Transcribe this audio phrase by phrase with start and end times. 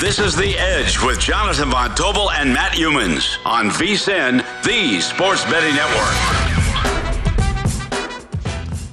[0.00, 5.44] This is The Edge with Jonathan Von Tobel and Matt Youmans on VSIN, the Sports
[5.44, 6.54] Betting Network.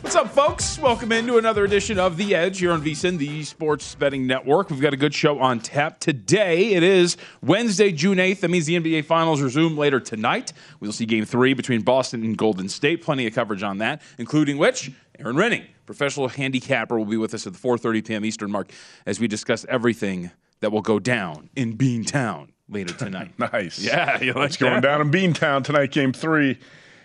[0.03, 0.77] What's up, folks?
[0.77, 4.69] Welcome into another edition of The Edge here on VSIN, the Sports Betting Network.
[4.69, 6.73] We've got a good show on tap today.
[6.73, 8.41] It is Wednesday, June 8th.
[8.41, 10.53] That means the NBA Finals resume later tonight.
[10.79, 13.01] We'll see game three between Boston and Golden State.
[13.01, 17.47] Plenty of coverage on that, including which, Erin Rynning, professional handicapper, will be with us
[17.47, 18.23] at the 4.30 p.m.
[18.23, 18.71] Eastern mark
[19.07, 20.29] as we discuss everything
[20.61, 23.37] that will go down in Beantown later tonight.
[23.37, 23.79] nice.
[23.79, 26.57] Yeah, you like It's going down in Beantown tonight, game three.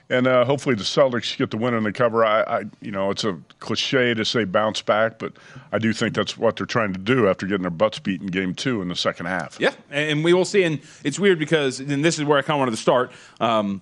[0.09, 2.25] And uh, hopefully the Celtics get the win and the cover.
[2.25, 5.33] I, I, you know, it's a cliche to say bounce back, but
[5.72, 8.28] I do think that's what they're trying to do after getting their butts beat in
[8.28, 9.59] game two in the second half.
[9.59, 10.62] Yeah, and we will see.
[10.62, 13.11] And it's weird because, and this is where I kind of wanted to start.
[13.41, 13.81] Um,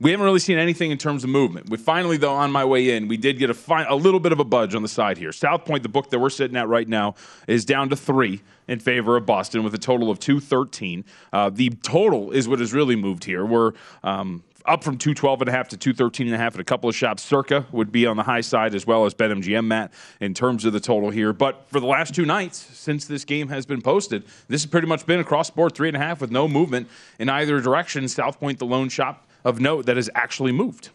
[0.00, 1.70] we haven't really seen anything in terms of movement.
[1.70, 4.32] We finally, though, on my way in, we did get a, fi- a little bit
[4.32, 5.32] of a budge on the side here.
[5.32, 7.14] South Point, the book that we're sitting at right now,
[7.48, 11.04] is down to three in favor of Boston with a total of 213.
[11.32, 13.46] Uh, the total is what has really moved here.
[13.46, 16.64] We're um, up from 212 and a half to 213 and a half at a
[16.64, 17.22] couple of shops.
[17.22, 20.72] Circa would be on the high side as well as BetMGM, Matt, in terms of
[20.72, 21.32] the total here.
[21.32, 24.88] But for the last two nights since this game has been posted, this has pretty
[24.88, 28.08] much been across board three and a half with no movement in either direction.
[28.08, 30.90] South Point, the lone shop of note that has actually moved.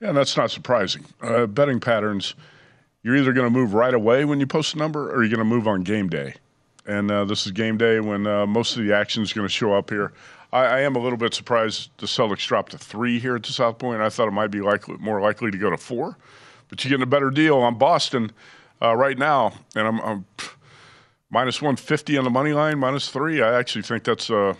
[0.00, 1.04] Yeah, that's not surprising.
[1.20, 2.34] Uh, betting patterns,
[3.02, 5.38] you're either going to move right away when you post a number or you're going
[5.38, 6.34] to move on game day.
[6.86, 9.52] And uh, this is game day when uh, most of the action is going to
[9.52, 10.12] show up here.
[10.52, 13.52] I, I am a little bit surprised the Celtics dropped to three here at the
[13.52, 14.00] South Point.
[14.00, 16.16] I thought it might be likely, more likely to go to four,
[16.68, 18.30] but you're getting a better deal on Boston
[18.80, 19.54] uh, right now.
[19.74, 20.26] And I'm, I'm
[21.30, 23.42] minus 150 on the money line, minus three.
[23.42, 24.56] I actually think that's a,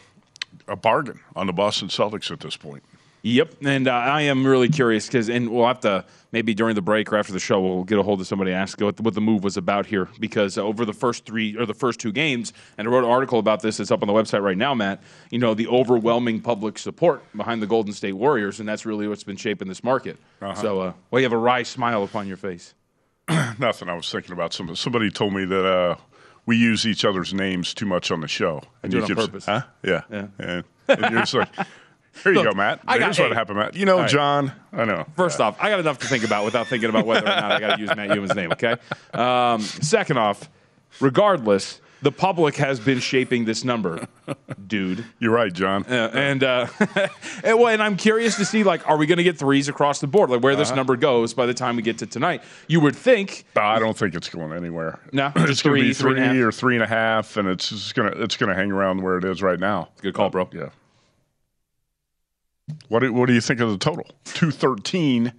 [0.67, 2.83] a bargain on the Boston Celtics at this point.
[3.27, 6.81] Yep, and uh, I am really curious because, and we'll have to maybe during the
[6.83, 9.03] break or after the show, we'll get a hold of somebody and ask what the,
[9.03, 10.09] what the move was about here.
[10.21, 13.41] Because over the first three or the first two games, and I wrote an article
[13.41, 13.81] about this.
[13.81, 15.03] It's up on the website right now, Matt.
[15.31, 19.25] You know the overwhelming public support behind the Golden State Warriors, and that's really what's
[19.25, 20.19] been shaping this market.
[20.41, 20.55] Uh-huh.
[20.55, 22.75] So, uh, well, you have a wry smile upon your face.
[23.59, 23.89] Nothing.
[23.89, 24.77] I was thinking about some.
[24.77, 25.97] Somebody told me that uh,
[26.47, 28.63] we use each other's names too much on the show.
[28.85, 29.47] I do it on keep- purpose.
[29.47, 29.63] Huh?
[29.83, 30.03] Yeah.
[30.13, 30.27] Yeah.
[30.39, 31.49] And, and you're just like,
[32.23, 32.81] here you Look, go, Matt.
[32.87, 33.35] I got- Here's what hey.
[33.35, 33.75] happened, Matt.
[33.75, 34.11] You know, right.
[34.11, 34.53] John.
[34.73, 35.07] I know.
[35.17, 37.61] First off, I got enough to think about without thinking about whether or not I
[37.61, 38.53] got to use Matt Youmans' name.
[38.53, 38.77] Okay.
[39.15, 40.49] Um, second off,
[41.01, 44.07] regardless, the public has been shaping this number,
[44.67, 45.05] dude.
[45.19, 45.85] You're right, John.
[45.89, 46.67] Uh, and uh,
[47.43, 50.01] and, well, and I'm curious to see like, are we going to get threes across
[50.01, 50.29] the board?
[50.31, 50.77] Like where this Uh-huh.
[50.77, 52.43] number goes by the time we get to tonight?
[52.69, 53.45] You would think.
[53.57, 55.01] I don't think it's going anywhere.
[55.13, 56.45] No, it's just going to three, be three three, and a half?
[56.49, 59.03] or three and a half, and it's just going to it's going to hang around
[59.03, 59.89] where it is right now.
[60.03, 60.49] Good call, bro.
[60.53, 60.69] Yeah.
[62.89, 64.07] What do, what do you think of the total?
[64.25, 65.33] 213.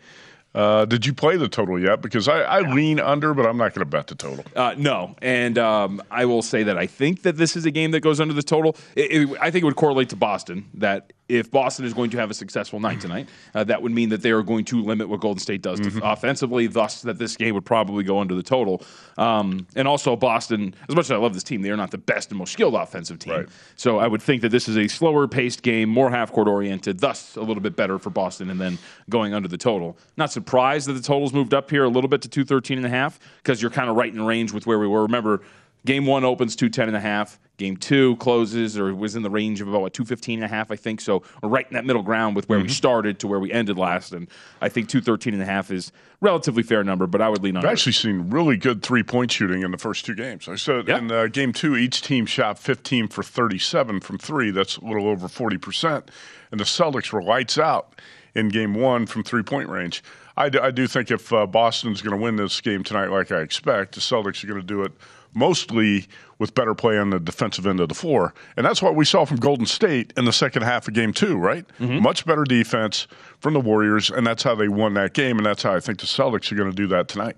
[0.58, 2.02] Uh, did you play the total yet?
[2.02, 4.44] Because I, I lean under, but I'm not going to bet the total.
[4.56, 7.92] Uh, no, and um, I will say that I think that this is a game
[7.92, 8.76] that goes under the total.
[8.96, 12.18] It, it, I think it would correlate to Boston that if Boston is going to
[12.18, 15.10] have a successful night tonight, uh, that would mean that they are going to limit
[15.10, 16.00] what Golden State does mm-hmm.
[16.02, 16.68] offensively.
[16.68, 18.82] Thus, that this game would probably go under the total.
[19.18, 21.98] Um, and also, Boston, as much as I love this team, they are not the
[21.98, 23.34] best and most skilled offensive team.
[23.34, 23.48] Right.
[23.76, 27.00] So I would think that this is a slower paced game, more half court oriented.
[27.00, 28.78] Thus, a little bit better for Boston, and then
[29.10, 29.98] going under the total.
[30.16, 32.88] Not surprised that the totals moved up here a little bit to two thirteen and
[32.88, 35.04] a half because you're kind of right in range with where we were.
[35.04, 35.42] Remember
[35.88, 37.40] Game one opens 210 and a half.
[37.56, 40.70] Game two closes or was in the range of about what, 215 and a half,
[40.70, 41.00] I think.
[41.00, 42.68] So we're right in that middle ground with where mm-hmm.
[42.68, 44.12] we started to where we ended last.
[44.12, 44.28] And
[44.62, 47.66] I think 213 and a half is relatively fair number, but I would lean on
[47.66, 50.50] I've actually seen really good three point shooting in the first two games.
[50.50, 54.52] I said in uh, game two, each team shot 15 for 37 from three.
[54.52, 56.10] That's a little over 40%.
[56.52, 58.00] And the Celtics were lights out
[58.36, 60.04] in game one from three point range.
[60.38, 63.32] I do, I do think if uh, Boston's going to win this game tonight, like
[63.32, 64.92] I expect, the Celtics are going to do it
[65.34, 66.08] mostly
[66.40, 68.34] with better play on the defensive end of the floor.
[68.56, 71.38] And that's what we saw from Golden State in the second half of game two,
[71.38, 71.66] right?
[71.80, 72.02] Mm-hmm.
[72.02, 73.08] Much better defense
[73.40, 76.00] from the Warriors, and that's how they won that game, and that's how I think
[76.00, 77.38] the Celtics are going to do that tonight.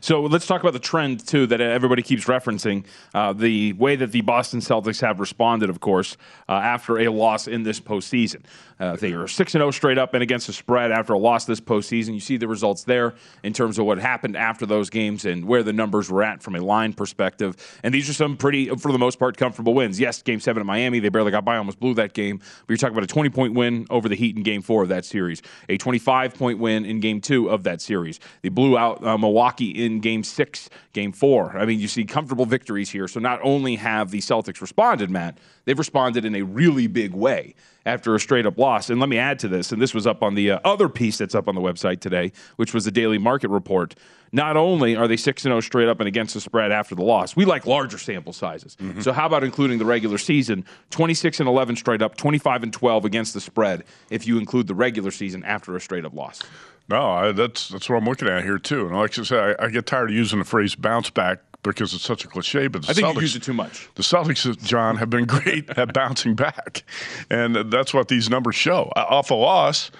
[0.00, 2.84] So let's talk about the trend, too, that everybody keeps referencing.
[3.14, 6.16] Uh, the way that the Boston Celtics have responded, of course,
[6.48, 8.42] uh, after a loss in this postseason.
[8.78, 11.60] Uh, they are 6 0 straight up and against the spread after a loss this
[11.60, 12.14] postseason.
[12.14, 15.62] You see the results there in terms of what happened after those games and where
[15.62, 17.56] the numbers were at from a line perspective.
[17.82, 20.00] And these are some pretty, for the most part, comfortable wins.
[20.00, 22.38] Yes, game seven at Miami, they barely got by, almost blew that game.
[22.38, 24.88] But you're talking about a 20 point win over the Heat in game four of
[24.88, 28.18] that series, a 25 point win in game two of that series.
[28.42, 31.56] They blew out uh, Milwaukee in game six, game four.
[31.56, 33.06] I mean, you see comfortable victories here.
[33.06, 37.54] So not only have the Celtics responded, Matt, they've responded in a really big way
[37.86, 38.90] after a straight up loss.
[38.90, 41.18] And let me add to this, and this was up on the uh, other piece
[41.18, 43.94] that's up on the website today, which was the daily market report.
[44.32, 47.34] Not only are they 6 0 straight up and against the spread after the loss,
[47.34, 48.76] we like larger sample sizes.
[48.76, 49.00] Mm-hmm.
[49.00, 50.64] So, how about including the regular season?
[50.90, 54.74] 26 and 11 straight up, 25 and 12 against the spread if you include the
[54.74, 56.42] regular season after a straight up loss.
[56.88, 58.86] No, I, that's that's what I'm looking at here too.
[58.86, 61.94] And like I said, I, I get tired of using the phrase "bounce back" because
[61.94, 62.68] it's such a cliche.
[62.68, 63.88] But I think Celtics, you use it too much.
[63.94, 66.84] The Celtics, John, have been great at bouncing back,
[67.30, 68.92] and that's what these numbers show.
[68.96, 69.90] Off a loss,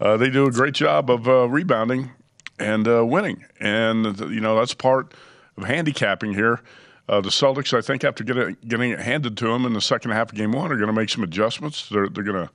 [0.00, 2.10] uh, they do a great job of uh, rebounding
[2.58, 5.14] and uh, winning, and you know that's part
[5.56, 6.60] of handicapping here.
[7.08, 10.12] Uh, the Celtics, I think, after getting getting it handed to them in the second
[10.12, 11.88] half of Game One, are going to make some adjustments.
[11.88, 12.52] They're they're going to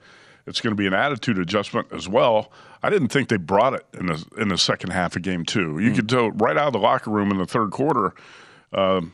[0.48, 2.52] it's going to be an attitude adjustment as well.
[2.82, 5.80] I didn't think they brought it in the in the second half of Game Two.
[5.80, 5.96] You mm.
[5.96, 8.14] could tell right out of the locker room in the third quarter
[8.74, 9.14] um,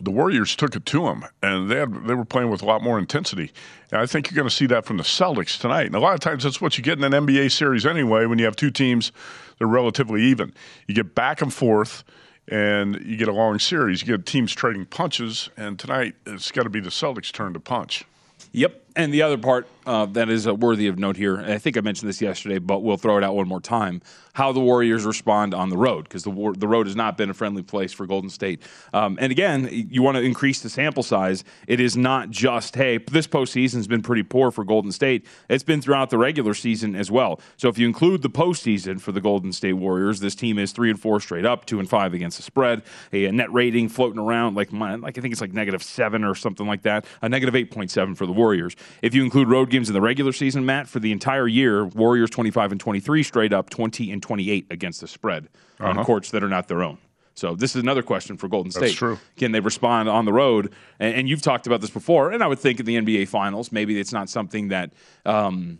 [0.00, 2.82] the Warriors took it to them, and they had, they were playing with a lot
[2.82, 3.50] more intensity.
[3.90, 5.86] And I think you're going to see that from the Celtics tonight.
[5.86, 8.26] And a lot of times that's what you get in an NBA series anyway.
[8.26, 9.12] When you have two teams
[9.58, 10.52] they're relatively even,
[10.86, 12.04] you get back and forth,
[12.48, 14.02] and you get a long series.
[14.02, 17.60] You get teams trading punches, and tonight it's got to be the Celtics' turn to
[17.60, 18.04] punch.
[18.52, 18.85] Yep.
[18.96, 22.08] And the other part uh, that is worthy of note here, I think I mentioned
[22.08, 24.00] this yesterday, but we'll throw it out one more time
[24.36, 27.30] how the Warriors respond on the road because the war- the road has not been
[27.30, 28.60] a friendly place for Golden State.
[28.92, 31.42] Um, and again, you want to increase the sample size.
[31.66, 35.24] It is not just hey, this postseason has been pretty poor for Golden State.
[35.48, 37.40] It's been throughout the regular season as well.
[37.56, 40.90] So if you include the postseason for the Golden State Warriors, this team is three
[40.90, 42.82] and four straight up, two and five against the spread.
[43.14, 46.34] A, net rating floating around like my, like I think it's like negative seven or
[46.34, 47.06] something like that.
[47.22, 48.76] A negative eight point seven for the Warriors.
[49.02, 52.30] If you include road games in the regular season, Matt, for the entire year, Warriors
[52.30, 55.98] twenty five and twenty three straight up, twenty and 28 against the spread uh-huh.
[55.98, 56.98] on courts that are not their own.
[57.34, 58.80] So this is another question for Golden State.
[58.80, 59.18] That's true.
[59.36, 60.72] Can they respond on the road?
[60.98, 63.70] And, and, you've talked about this before, and I would think in the NBA Finals,
[63.70, 64.94] maybe it's not something that
[65.26, 65.78] um,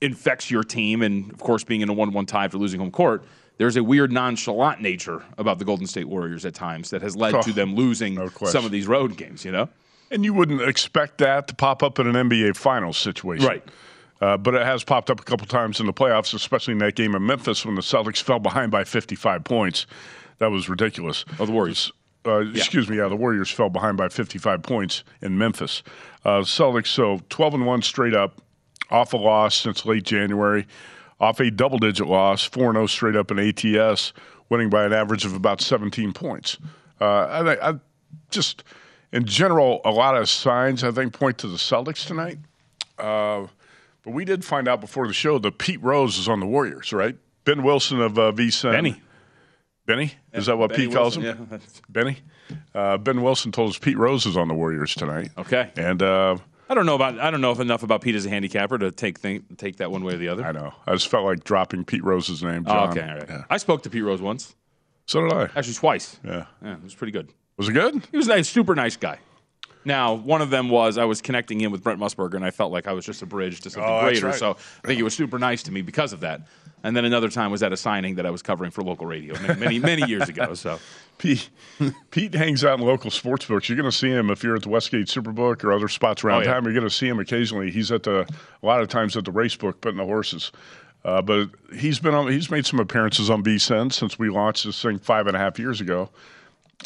[0.00, 1.02] infects your team.
[1.02, 3.24] And of course, being in a one-one tie for losing home court,
[3.56, 7.34] there's a weird nonchalant nature about the Golden State Warriors at times that has led
[7.34, 9.44] oh, to them losing no some of these road games.
[9.44, 9.68] You know,
[10.10, 13.64] and you wouldn't expect that to pop up in an NBA Finals situation, right?
[14.20, 16.96] Uh, but it has popped up a couple times in the playoffs, especially in that
[16.96, 19.86] game in Memphis when the Celtics fell behind by 55 points.
[20.38, 21.24] That was ridiculous.
[21.38, 21.92] Oh, the Warriors.
[22.26, 22.58] Uh, yeah.
[22.58, 22.96] Excuse me.
[22.96, 25.82] Yeah, the Warriors fell behind by 55 points in Memphis.
[26.24, 28.40] Uh, Celtics, so 12 and 1 straight up,
[28.90, 30.66] off a loss since late January,
[31.20, 34.12] off a double digit loss, 4 0 straight up in ATS,
[34.48, 36.58] winning by an average of about 17 points.
[37.00, 37.74] Uh, I, I
[38.30, 38.64] just,
[39.12, 42.38] in general, a lot of signs, I think, point to the Celtics tonight.
[42.98, 43.46] Uh,
[44.02, 46.92] but we did find out before the show that Pete Rose is on the Warriors,
[46.92, 47.16] right?
[47.44, 48.72] Ben Wilson of uh, VSiN.
[48.72, 49.02] Benny.
[49.86, 50.12] Benny?
[50.34, 51.48] Is that what Benny Pete calls Wilson, him?
[51.50, 51.58] Yeah.
[51.88, 52.18] Benny?
[52.74, 55.30] Uh, ben Wilson told us Pete Rose is on the Warriors tonight.
[55.38, 55.70] Okay.
[55.76, 56.36] And uh,
[56.68, 58.90] I don't know about I don't know if enough about Pete as a handicapper to
[58.90, 60.44] take thing, take that one way or the other.
[60.44, 60.74] I know.
[60.86, 62.64] I just felt like dropping Pete Rose's name.
[62.66, 63.24] Oh, okay, all right.
[63.28, 63.44] Yeah.
[63.48, 64.54] I spoke to Pete Rose once.
[65.06, 65.44] So did I.
[65.56, 66.20] Actually, twice.
[66.22, 66.44] Yeah.
[66.62, 67.32] Yeah, it was pretty good.
[67.58, 68.06] Was it good?
[68.10, 69.18] He was a nice, super nice guy.
[69.84, 72.72] Now, one of them was I was connecting in with Brent Musburger, and I felt
[72.72, 74.26] like I was just a bridge to something Oh, greater.
[74.26, 74.34] right.
[74.34, 76.42] So I think he was super nice to me because of that.
[76.84, 79.34] And then another time was at a signing that I was covering for local radio
[79.40, 80.54] many, many, many years ago.
[80.54, 80.78] So
[81.18, 81.48] Pete,
[82.12, 83.68] Pete hangs out in local sports books.
[83.68, 86.42] You're going to see him if you're at the Westgate Superbook or other spots around
[86.42, 86.52] Oh, yeah.
[86.54, 86.64] town.
[86.64, 87.70] You're going to see him occasionally.
[87.72, 88.20] He's at the
[88.62, 90.52] a lot of times at the race book putting the horses.
[91.04, 92.30] Uh, but he's been on.
[92.30, 95.58] He's made some appearances on VSIN since we launched this thing five and a half
[95.58, 96.10] years ago.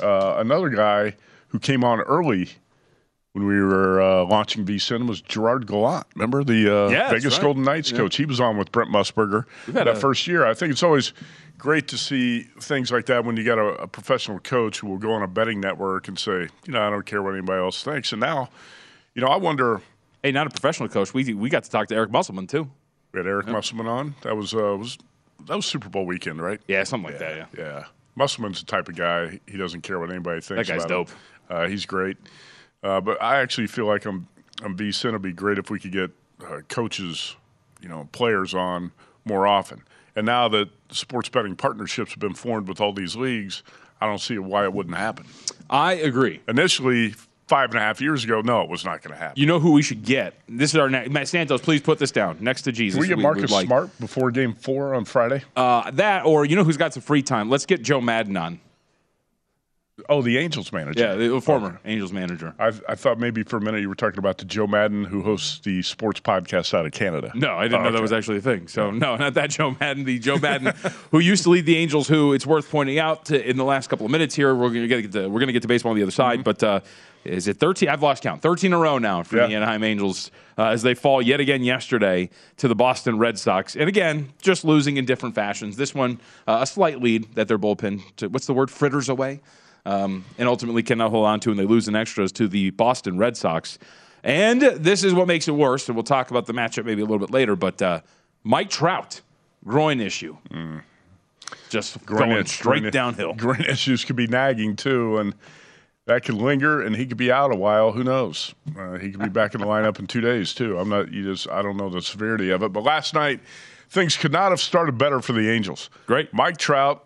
[0.01, 1.15] Uh, another guy
[1.49, 2.49] who came on early
[3.33, 6.07] when we were uh, launching VSIN was Gerard Gallant.
[6.15, 7.43] Remember the uh, Yeah, Vegas right.
[7.43, 7.99] Golden Knights Yeah.
[7.99, 8.17] coach?
[8.17, 10.47] He was on with Brent Musburger that a- first year.
[10.47, 11.13] I think it's always
[11.59, 14.99] great to see things like that when you got a, a professional coach who will
[14.99, 17.83] go on a betting network and say, you know, I don't care what anybody else
[17.83, 18.13] thinks.
[18.13, 18.49] And now,
[19.15, 19.81] you know, I wonder.
[20.23, 21.13] Hey, not a professional coach.
[21.15, 22.71] We we got to talk to Eric Musselman too.
[23.13, 24.15] We had Eric Musselman on.
[24.23, 24.97] That was uh, was
[25.47, 26.61] that was Super Bowl weekend, right?
[26.69, 27.49] Yeah, something like that.
[27.57, 27.65] Yeah.
[27.65, 27.85] Yeah.
[28.15, 29.41] Musselman's the type of guy.
[29.47, 30.69] He doesn't care what anybody thinks.
[30.69, 31.17] That guy's about him.
[31.49, 32.17] Uh, he's great.
[32.83, 34.29] Uh, but I actually feel like I'm
[34.63, 35.11] I'm VSIN.
[35.11, 36.11] It'd be great if we could get
[36.45, 37.37] uh, coaches,
[37.81, 38.93] you know, players on
[39.25, 39.83] more often.
[40.15, 43.63] And now that sports betting partnerships have been formed with all these leagues,
[44.01, 45.27] I don't see why it wouldn't happen.
[45.71, 46.41] I agree.
[46.49, 47.15] Initially,
[47.53, 49.39] five and a half years ago, no, it was not going to happen.
[49.39, 50.35] You know who we should get?
[50.49, 51.11] This is our next.
[51.11, 52.97] Matt Santos, please put this down next to Jesus.
[52.97, 55.43] Can we get would Marcus like- Smart before Game Four on Friday?
[55.55, 57.51] Uh, that or you know who's got some free time?
[57.51, 58.61] Let's get Joe Maddon on.
[60.09, 61.01] Oh, the Angels manager.
[61.01, 62.55] Yeah, the former Angels manager.
[62.59, 65.23] I, I thought maybe for a minute you were talking about the Joe Madden who
[65.23, 67.31] hosts the sports podcast out of Canada.
[67.35, 68.69] No, I didn't Oh, know that was actually a thing.
[68.69, 70.05] So no, not that Joe Madden.
[70.05, 70.73] The Joe Maddon
[71.11, 72.09] who used to lead the Angels.
[72.09, 74.55] Who it's worth pointing out to, in the last couple of minutes here.
[74.55, 76.43] We're going to get to we're going to get to baseball on the other side,
[76.43, 76.63] but.
[76.63, 76.81] Uh,
[77.25, 77.89] is it 13?
[77.89, 78.43] I've lost count.
[78.43, 81.63] 13 in a row now for the Anaheim Angels uh, as they fall yet again
[81.63, 83.77] yesterday to the Boston Red Sox.
[83.77, 85.77] And again, just losing in different fashions.
[85.77, 86.19] This one,
[86.49, 89.41] uh, a slight lead that their bullpen, to, what's the word, fritters away,
[89.85, 93.19] um, and ultimately cannot hold on to, and they lose in extras to the Boston
[93.19, 93.79] Red Sox.
[94.25, 97.05] And this is what makes it worse, and we'll talk about the matchup maybe a
[97.05, 98.01] little bit later, but uh,
[98.45, 99.21] Mike Trout,
[99.65, 100.37] groin issue.
[101.69, 103.35] Just going Groin- straight groin- downhill.
[103.35, 105.35] Groin issues could be nagging too, and
[106.07, 107.93] that could linger, and he could be out a while.
[107.93, 108.55] Who knows?
[108.77, 110.79] Uh, he could be back in the lineup in two days too.
[110.79, 111.13] I'm not.
[111.13, 111.49] You just.
[111.49, 112.73] I don't know the severity of it.
[112.73, 113.41] But last night,
[113.91, 115.91] things could not have started better for the Angels.
[116.07, 116.33] Great.
[116.35, 117.05] Mike Trout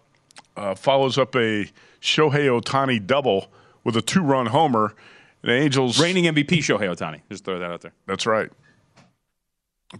[0.56, 1.70] uh, follows up a
[2.06, 3.48] Shohei Ohtani double
[3.84, 4.94] with a two-run homer.
[5.42, 7.20] The Angels Reigning MVP Shohei Ohtani.
[7.30, 7.92] Just throw that out there.
[8.06, 8.50] That's right.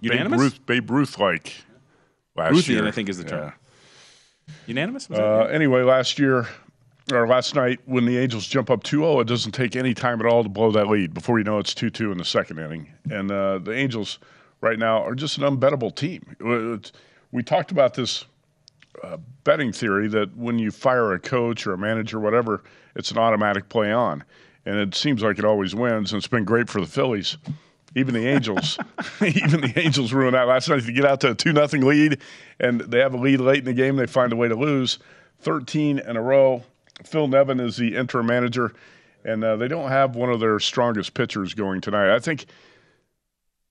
[0.00, 0.30] Unanimous?
[0.30, 1.64] Babe Ruth, Babe Ruth like
[2.36, 2.86] last Ruthian, year.
[2.86, 3.52] I think, is the term.
[4.48, 4.54] Yeah.
[4.66, 5.10] Unanimous?
[5.10, 6.48] Uh, anyway, last year
[7.12, 10.26] or last night when the Angels jump up 2-0, it doesn't take any time at
[10.26, 11.14] all to blow that lead.
[11.14, 14.18] Before you know it's 2-2 in the second inning, and uh, the Angels
[14.60, 16.22] right now are just an unbettable team.
[16.40, 16.92] It's-
[17.32, 18.25] We talked about this
[19.02, 22.62] uh, betting theory that when you fire a coach or a manager, or whatever,
[22.94, 24.24] it's an automatic play on,
[24.64, 26.12] and it seems like it always wins.
[26.12, 27.36] And it's been great for the Phillies.
[27.94, 28.78] Even the Angels,
[29.22, 32.20] even the Angels ruined that last night to get out to a two nothing lead,
[32.60, 33.96] and they have a lead late in the game.
[33.96, 34.98] They find a way to lose,
[35.40, 36.62] thirteen in a row.
[37.04, 38.72] Phil Nevin is the interim manager,
[39.24, 42.14] and uh, they don't have one of their strongest pitchers going tonight.
[42.14, 42.46] I think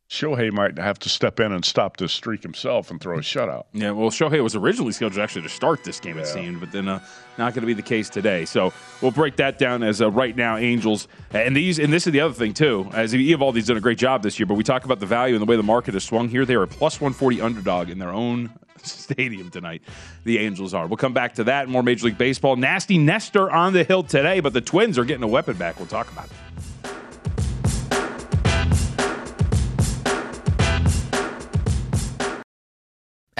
[0.09, 3.65] Shohei might have to step in and stop this streak himself and throw a shutout.
[3.73, 6.87] Yeah, well, Shohei was originally scheduled actually to start this game, it seemed, but then
[6.87, 6.99] uh,
[7.39, 8.45] not going to be the case today.
[8.45, 8.71] So
[9.01, 12.21] we'll break that down as uh, right now Angels and these, and this is the
[12.21, 12.87] other thing too.
[12.93, 15.41] As Eovaldi's done a great job this year, but we talk about the value and
[15.41, 16.45] the way the market has swung here.
[16.45, 18.51] They are a plus one forty underdog in their own
[18.83, 19.81] stadium tonight.
[20.23, 20.85] The Angels are.
[20.85, 22.57] We'll come back to that more Major League Baseball.
[22.57, 25.77] Nasty Nestor on the hill today, but the Twins are getting a weapon back.
[25.77, 26.31] We'll talk about it.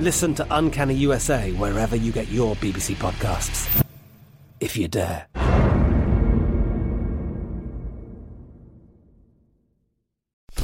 [0.00, 3.84] Listen to Uncanny USA wherever you get your BBC podcasts.
[4.58, 5.26] If you dare.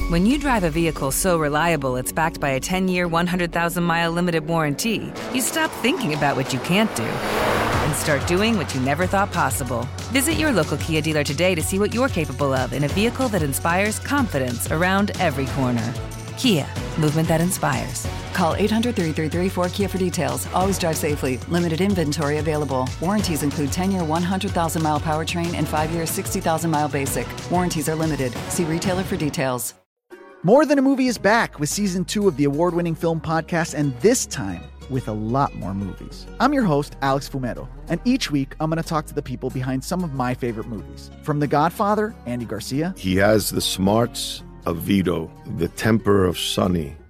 [0.09, 4.11] When you drive a vehicle so reliable it's backed by a 10 year, 100,000 mile
[4.11, 8.81] limited warranty, you stop thinking about what you can't do and start doing what you
[8.81, 9.87] never thought possible.
[10.13, 13.29] Visit your local Kia dealer today to see what you're capable of in a vehicle
[13.29, 15.93] that inspires confidence around every corner.
[16.39, 16.67] Kia,
[16.99, 18.07] movement that inspires.
[18.37, 20.47] Call 800 333 4KIA for details.
[20.53, 21.39] Always drive safely.
[21.49, 22.87] Limited inventory available.
[23.01, 27.27] Warranties include 10 year 100,000 mile powertrain and 5 year 60,000 mile basic.
[27.51, 28.35] Warranties are limited.
[28.51, 29.73] See retailer for details.
[30.43, 33.73] More Than a Movie is back with season two of the award winning film podcast,
[33.73, 36.27] and this time with a lot more movies.
[36.39, 39.49] I'm your host, Alex Fumero, and each week I'm going to talk to the people
[39.49, 41.11] behind some of my favorite movies.
[41.23, 42.95] From The Godfather, Andy Garcia.
[42.99, 46.95] He has the smarts of Vito, the temper of Sonny,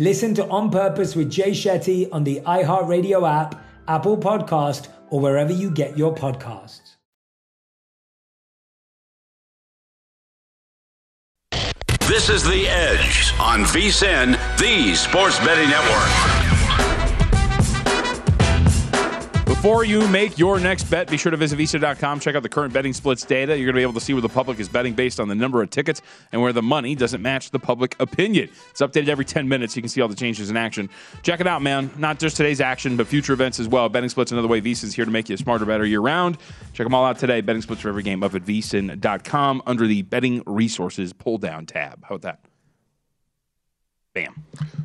[0.00, 5.52] Listen to On Purpose with Jay Shetty on the iHeartRadio app, Apple Podcast, or wherever
[5.52, 6.96] you get your podcasts.
[12.08, 16.49] This is The Edge on VSIN, the Sports Betting Network.
[19.60, 22.20] Before you make your next bet, be sure to visit vsin.com.
[22.20, 23.58] Check out the current betting splits data.
[23.58, 25.34] You're going to be able to see where the public is betting based on the
[25.34, 26.00] number of tickets
[26.32, 28.48] and where the money doesn't match the public opinion.
[28.70, 29.76] It's updated every 10 minutes.
[29.76, 30.88] You can see all the changes in action.
[31.22, 31.90] Check it out, man.
[31.98, 33.86] Not just today's action, but future events as well.
[33.90, 34.62] Betting splits another way.
[34.62, 36.38] VSIN is here to make you smarter, better year round.
[36.72, 37.42] Check them all out today.
[37.42, 42.02] Betting splits for every game up at vsin.com under the betting resources pull down tab.
[42.04, 42.49] How about that?
[44.12, 44.34] Bam.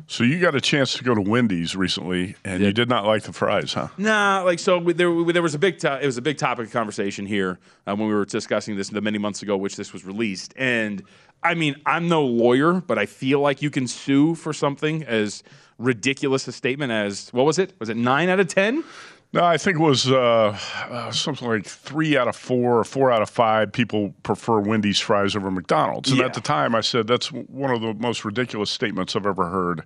[0.06, 3.24] So you got a chance to go to Wendy's recently, and you did not like
[3.24, 3.88] the fries, huh?
[3.98, 4.78] Nah, like so.
[4.78, 5.78] we- There, we- there was a big.
[5.80, 7.58] To- it was a big topic of conversation here
[7.88, 10.54] uh, when we were discussing this the many months ago, which this was released.
[10.56, 11.02] And
[11.42, 15.42] I mean, I'm no lawyer, but I feel like you can sue for something as
[15.78, 17.72] ridiculous a statement as what was it?
[17.80, 18.84] Was it nine out of ten?
[19.32, 20.56] No, I think it was uh,
[20.88, 24.98] uh, something like three out of four or four out of five people prefer Wendy's
[24.98, 26.10] fries over McDonald's.
[26.10, 26.26] And Yeah.
[26.26, 29.82] at the time, I said that's one of the most ridiculous statements I've ever heard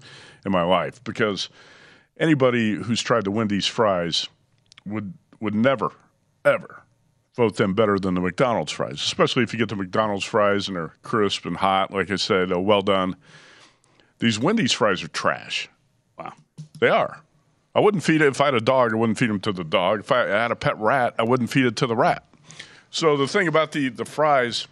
[0.47, 1.49] in my life because
[2.19, 4.29] anybody who's tried the Wendy's fries
[4.87, 5.91] would would never
[6.45, 6.83] ever
[7.35, 10.77] vote them better than the McDonald's fries, especially if you get the McDonald's fries and
[10.77, 11.91] they're crisp and hot.
[11.91, 13.17] Like I said, uh, well done.
[14.19, 15.69] These Wendy's fries are trash.
[16.19, 16.35] Wow,
[16.79, 17.23] they are.
[17.75, 18.93] I wouldn't feed it if I had a dog.
[18.93, 20.01] I wouldn't feed them to the dog.
[20.01, 22.25] If I had a pet rat, I wouldn't feed it to the rat.
[22.91, 24.67] So the thing about the the fries,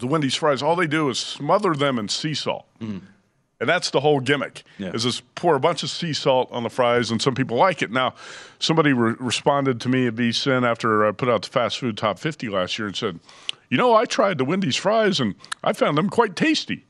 [0.00, 2.66] the Wendy's fries, all they do is smother them in sea salt.
[2.80, 4.62] And that's the whole gimmick.
[4.94, 7.82] Is just pour a bunch of sea salt on the fries, and some people like
[7.82, 7.90] it.
[7.90, 8.14] Now,
[8.58, 12.18] somebody re- responded to me at VSIN after I put out the fast food top
[12.18, 13.20] 50 last year and said,
[13.68, 16.86] "You know, I tried the Wendy's fries, and I found them quite tasty."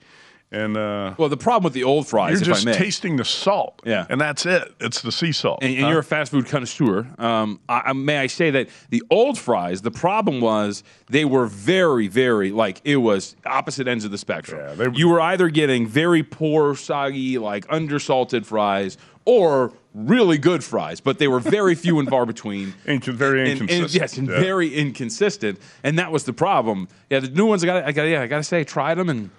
[0.53, 3.25] And uh, well, the problem with the old fries, you're if I just tasting the
[3.25, 3.81] salt.
[3.85, 4.07] Yeah.
[4.11, 4.75] and that's it.
[4.81, 5.61] It's the sea salt.
[5.63, 5.91] and, and Huh?
[5.91, 7.07] you're a fast food connoisseur.
[7.19, 11.47] Um, I, I- may I say that the old fries, the problem was they were
[11.47, 14.77] very, very like it was opposite ends of the spectrum.
[14.81, 20.99] Yeah, you were either getting very poor, soggy, like undersalted fries, or really good fries,
[21.01, 22.75] but they were very few and far between.
[22.87, 24.41] Incon- very And- and- yes, and Yeah.
[24.41, 26.89] very inconsistent, and that was the problem.
[27.09, 29.09] Yeah, the new ones I got, I got, yeah, I got to say, tried them
[29.09, 29.31] and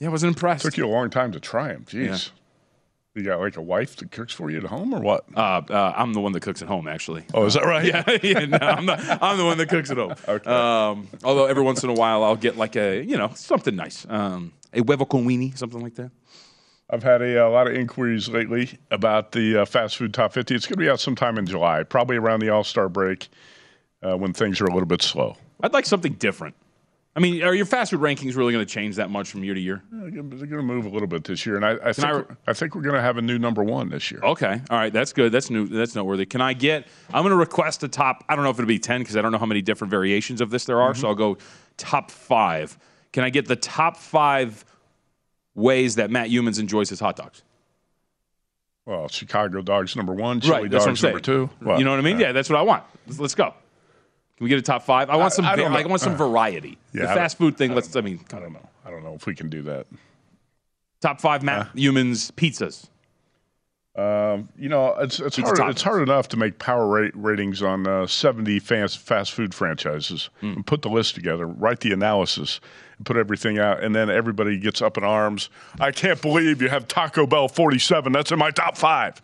[0.00, 0.64] yeah, I wasn't impressed.
[0.64, 1.84] Took you a long time to try them.
[1.84, 2.30] Jeez.
[3.14, 5.24] You got like a wife that cooks for you at home or what?
[5.36, 7.24] Uh, uh, I'm the one that cooks at home, actually.
[7.34, 7.84] Oh, is that right?
[7.84, 10.14] Yeah, yeah no, I'm, the, I'm the one that cooks at home.
[10.28, 10.50] Okay.
[10.50, 14.06] Um, although every once in a while I'll get like a, you know, something nice,
[14.08, 16.12] um, a huevo con weenie, something like that.
[16.88, 20.54] I've had a, uh lot of inquiries lately about the uh, fast food top 50.
[20.54, 23.28] It's going to be out sometime in July, probably around the All Star break
[24.02, 25.36] uh, when things are a little bit slow.
[25.62, 26.54] I'd like something different.
[27.16, 29.52] I mean, are your fast food rankings really going to change that much from year
[29.54, 29.82] to year?
[29.90, 32.36] They're going to move a little bit this year, and I, I think I- we're-
[32.46, 34.20] I think we're going to have a new number one this year.
[34.22, 35.32] Okay, all right, that's good.
[35.32, 35.66] That's new.
[35.66, 36.24] That's noteworthy.
[36.26, 36.86] Can I get?
[37.12, 38.24] I'm going to request a top.
[38.28, 40.40] I don't know if it'll be ten because I don't know how many different variations
[40.40, 40.94] of this there are.
[40.94, 41.36] So I'll go
[41.76, 42.78] top five.
[43.12, 44.64] Can I get the top five
[45.56, 47.42] ways that Matt Youmans enjoys his hot dogs?
[48.86, 51.50] Well, Chicago dogs number one, chili right, that's what I'm dogs number two.
[51.78, 52.18] You know what I mean?
[52.20, 52.84] Yeah, that's what I want.
[53.06, 53.54] Let's, let's go.
[54.40, 55.10] Can we get a top five?
[55.10, 55.44] I want some.
[55.44, 56.78] I va- like, I want some Uh, variety.
[56.94, 57.74] yeah, the fast food thing.
[57.74, 57.94] Let's.
[57.94, 58.66] I mean, I don't know.
[58.86, 59.86] I don't know if we can do that.
[61.02, 62.86] top five Matt Youmans pizzas.
[63.96, 65.70] Um, you know, it's it's Pizza hard, toppings.
[65.72, 70.30] it's hard enough to make power rate ratings on uh, 70 fast, fast food franchises
[70.40, 70.46] Hmm.
[70.54, 72.60] and put the list together, write the analysis,
[72.96, 75.50] and put everything out, and then everybody gets up in arms.
[75.80, 78.10] I can't believe you have Taco Bell 47.
[78.12, 79.20] That's in my top five.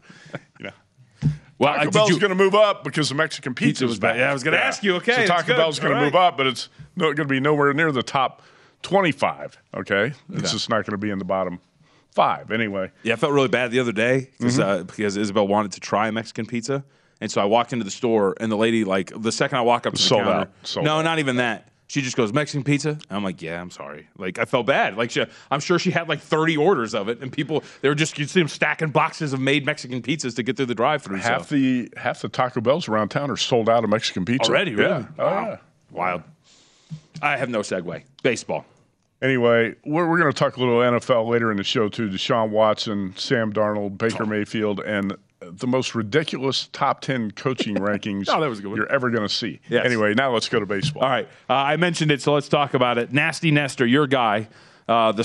[1.59, 4.13] Well, Taco Bell's going to move up because the Mexican pizza, Pizza was back.
[4.15, 4.19] back.
[4.21, 4.97] Yeah, I was gonna ask you.
[4.97, 5.57] Okay, so Taco.
[5.57, 8.03] Bell's going All to move up, but it's no, going to be nowhere near the
[8.03, 8.43] top
[8.83, 9.59] 25.
[9.75, 10.41] Okay, it's Okay.
[10.53, 11.59] just not going to be in the bottom
[12.13, 12.91] five anyway.
[13.03, 14.61] Yeah, I felt really bad the other day Mhm.
[14.63, 16.85] uh, because Isabel wanted to try a Mexican pizza,
[17.21, 19.87] and so I walked into the store, and the lady like the second I walk
[19.87, 20.51] up to the Sold counter, out.
[20.63, 21.69] Sold no, not even that.
[21.89, 22.91] She just goes Mexican pizza.
[22.91, 24.09] And I'm like, yeah, I'm sorry.
[24.19, 24.97] Like I felt bad.
[24.97, 27.95] Like she, I'm sure she had like 30 orders of it, and people they were
[27.95, 31.21] just you see them stacking boxes of made Mexican pizzas to get through the drive-through.
[31.21, 31.29] so.
[31.29, 34.75] Half the half the Taco Bells around town are sold out of Mexican pizza already,
[34.75, 34.91] really?
[34.91, 35.07] Yeah.
[35.19, 35.45] Oh, Wow.
[35.47, 35.57] yeah.
[35.93, 36.23] Wild.
[37.23, 38.03] I have no segue.
[38.23, 38.65] Baseball.
[39.23, 42.09] Anyway, we're, we're going to talk a little NFL later in the show too.
[42.11, 44.27] Deshaun Watson, Sam Darnold, Baker oh.
[44.27, 45.17] Mayfield, and
[45.53, 48.77] the most ridiculous top ten coaching rankings Oh, that was good one.
[48.77, 49.61] you're ever going to see.
[49.69, 49.85] Yes.
[49.85, 51.03] Anyway, now let's go to baseball.
[51.05, 53.13] All right, uh, I mentioned it, so let's talk about it.
[53.13, 54.49] Nasty Nestor, your guy,
[54.89, 55.25] uh, the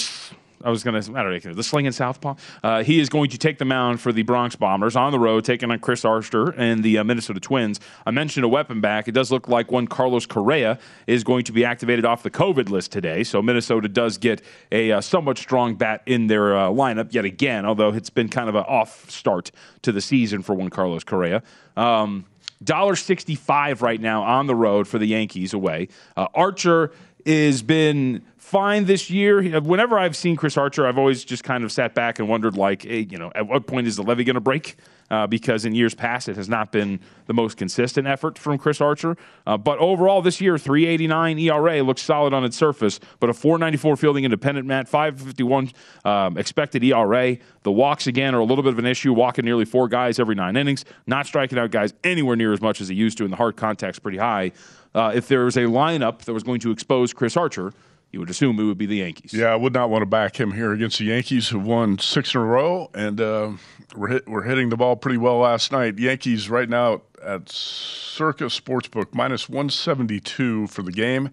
[0.64, 2.36] I was going to, I don't know, the slinging southpaw.
[2.64, 5.46] Uh, he is going to take the mound for the Bronx Bombers on the road,
[5.46, 7.80] taking on Chris Archer and the uh, Minnesota Twins.
[8.06, 9.08] I mentioned a weapon back.
[9.08, 12.70] It does look like one Carlos Correa is going to be activated off the COVID
[12.70, 13.24] list today.
[13.24, 17.66] So Minnesota does get a uh, somewhat strong bat in their uh, lineup yet again,
[17.66, 21.44] although it's been kind of an off start to the season for one Carlos Correa.
[21.78, 22.26] Um,
[22.64, 25.88] $1.65 right now on the road for the Yankees away.
[26.16, 26.92] Uh, Archer
[27.26, 29.62] has been fine this year.
[29.62, 32.84] Whenever I've seen Chris Archer, I've always just kind of sat back and wondered, like,
[32.84, 34.76] hey, you know, at what point is the levee going to break?
[35.10, 38.82] Uh, because in years past, it has not been the most consistent effort from Chris
[38.82, 39.16] Archer.
[39.46, 43.98] Uh, but overall, this year, 389 ERA looks solid on its surface, but a 494
[43.98, 45.72] fielding independent, Matt, 551
[46.06, 47.38] um, expected ERA.
[47.64, 50.36] The walks, again, are a little bit of an issue, walking nearly four guys every
[50.36, 53.34] nine innings, not striking out guys anywhere near as much as he used to, and
[53.34, 54.52] the hard contact's pretty high.
[54.94, 57.74] Uh, if there was a lineup that was going to expose Chris Archer,
[58.12, 59.34] you would assume it would be the Yankees.
[59.34, 62.36] Yeah, I would not want to back him here against the Yankees, who won six
[62.36, 63.52] in a row, and uh,
[63.96, 65.98] we're hit, we're hitting the ball pretty well last night.
[65.98, 71.30] Yankees right now at Circa Sportsbook minus one seventy two for the game,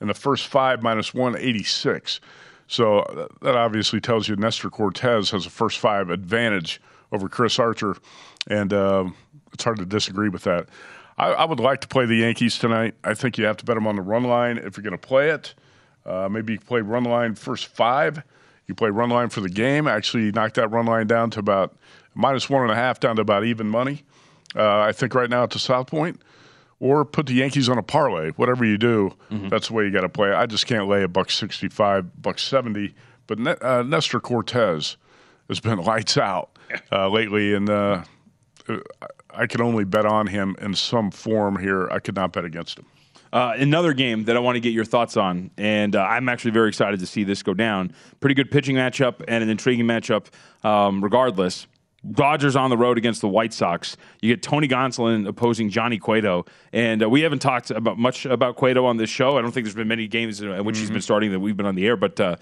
[0.00, 2.20] and the first five minus one eighty six.
[2.66, 6.78] So uh, that obviously tells you Nestor Cortes has a first five advantage
[7.10, 7.96] over Chris Archer,
[8.48, 9.08] and uh,
[9.54, 10.68] it's hard to disagree with that.
[11.18, 12.94] I, I, would like to play the Yankees tonight.
[13.02, 14.98] I think you have to bet them on the run line if you're going to
[14.98, 15.54] play it.
[16.06, 18.22] Uh, maybe you play run line first five.
[18.66, 19.88] You play run line for the game.
[19.88, 21.76] Actually, knock that run line down to about
[22.14, 24.04] minus one and a half, down to about even money.
[24.54, 26.20] Uh, I think right now at the South Point,
[26.80, 28.30] or put the Yankees on a parlay.
[28.30, 29.48] Whatever you do, mm-hmm.
[29.48, 30.30] that's the way you got to play.
[30.30, 32.94] I just can't lay a buck sixty-five, buck seventy.
[33.26, 34.96] But ne- uh, Nestor Cortes
[35.48, 36.56] has been lights out
[36.92, 38.04] uh, lately, and uh,
[39.38, 41.88] I can only bet on him in some form here.
[41.90, 42.86] I could not bet against him.
[43.32, 46.50] Uh, another game that I want to get your thoughts on, and uh, I'm actually
[46.52, 47.92] very excited to see this go down.
[48.20, 50.26] Pretty good pitching matchup and an intriguing matchup,
[50.66, 51.66] um, regardless.
[52.12, 53.96] Dodgers on the road against the White Sox.
[54.22, 58.56] You get Tony Gonsolin opposing Johnny Cueto, and uh, we haven't talked about much about
[58.56, 59.36] Cueto on this show.
[59.36, 60.80] I don't think there's been many games in which mm-hmm.
[60.80, 62.36] he's been starting that we've been on the air, but uh,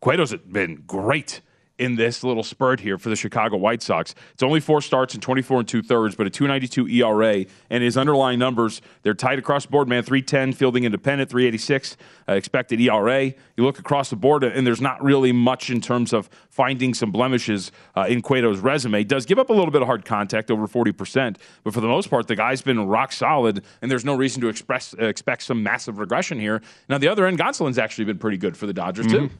[0.00, 1.42] Cueto's been great
[1.80, 4.14] in this little spurt here for the Chicago White Sox.
[4.34, 7.46] It's only four starts and 24 and two thirds, but a 292 ERA.
[7.70, 10.02] And his underlying numbers, they're tight across the board, man.
[10.02, 11.96] 310 fielding independent, 386
[12.28, 13.24] uh, expected ERA.
[13.24, 17.10] You look across the board, and there's not really much in terms of finding some
[17.10, 18.98] blemishes uh, in Cueto's resume.
[18.98, 21.88] He does give up a little bit of hard contact, over 40%, but for the
[21.88, 25.42] most part, the guy's been rock solid, and there's no reason to express, uh, expect
[25.44, 26.60] some massive regression here.
[26.90, 29.28] Now, the other end, Gonsolin's actually been pretty good for the Dodgers, mm-hmm.
[29.28, 29.30] too.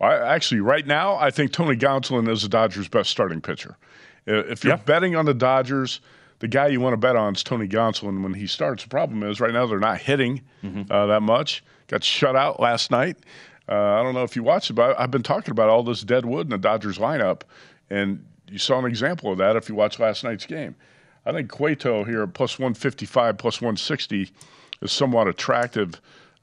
[0.00, 3.76] Actually, right now, I think Tony Gonsolin is the Dodgers' best starting pitcher.
[4.26, 6.00] If you're betting on the Dodgers,
[6.40, 8.84] the guy you want to bet on is Tony Gonsolin when he starts.
[8.84, 10.90] The problem is right now they're not hitting mm-hmm.
[10.90, 11.64] uh, that much.
[11.88, 13.16] Got shut out last night.
[13.68, 16.02] Uh, I don't know if you watched it, but I've been talking about all this
[16.02, 17.42] dead wood in the Dodgers lineup,
[17.90, 20.74] and you saw an example of that if you watched last night's game.
[21.26, 24.30] I think Cueto here plus 155, plus 160
[24.80, 26.00] is somewhat attractive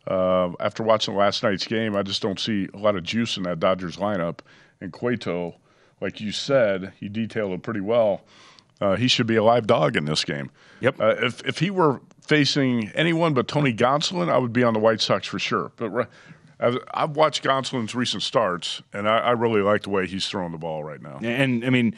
[0.08, 3.44] uh, after watching last night's game, I just don't see a lot of juice in
[3.44, 4.39] that Dodgers lineup.
[4.82, 5.56] And Cueto,
[6.02, 8.22] like you said, he detailed it pretty well.
[8.82, 10.52] Uh, he should be a live dog in this game.
[10.82, 11.00] Yep.
[11.00, 14.80] Uh, if if he were facing anyone but Tony Gonsolin, I would be on the
[14.80, 15.72] White Sox for sure.
[15.78, 16.06] But re-
[16.60, 20.58] I've watched Gonsolin's recent starts, and I, I really like the way he's throwing the
[20.58, 21.20] ball right now.
[21.22, 21.96] And I mean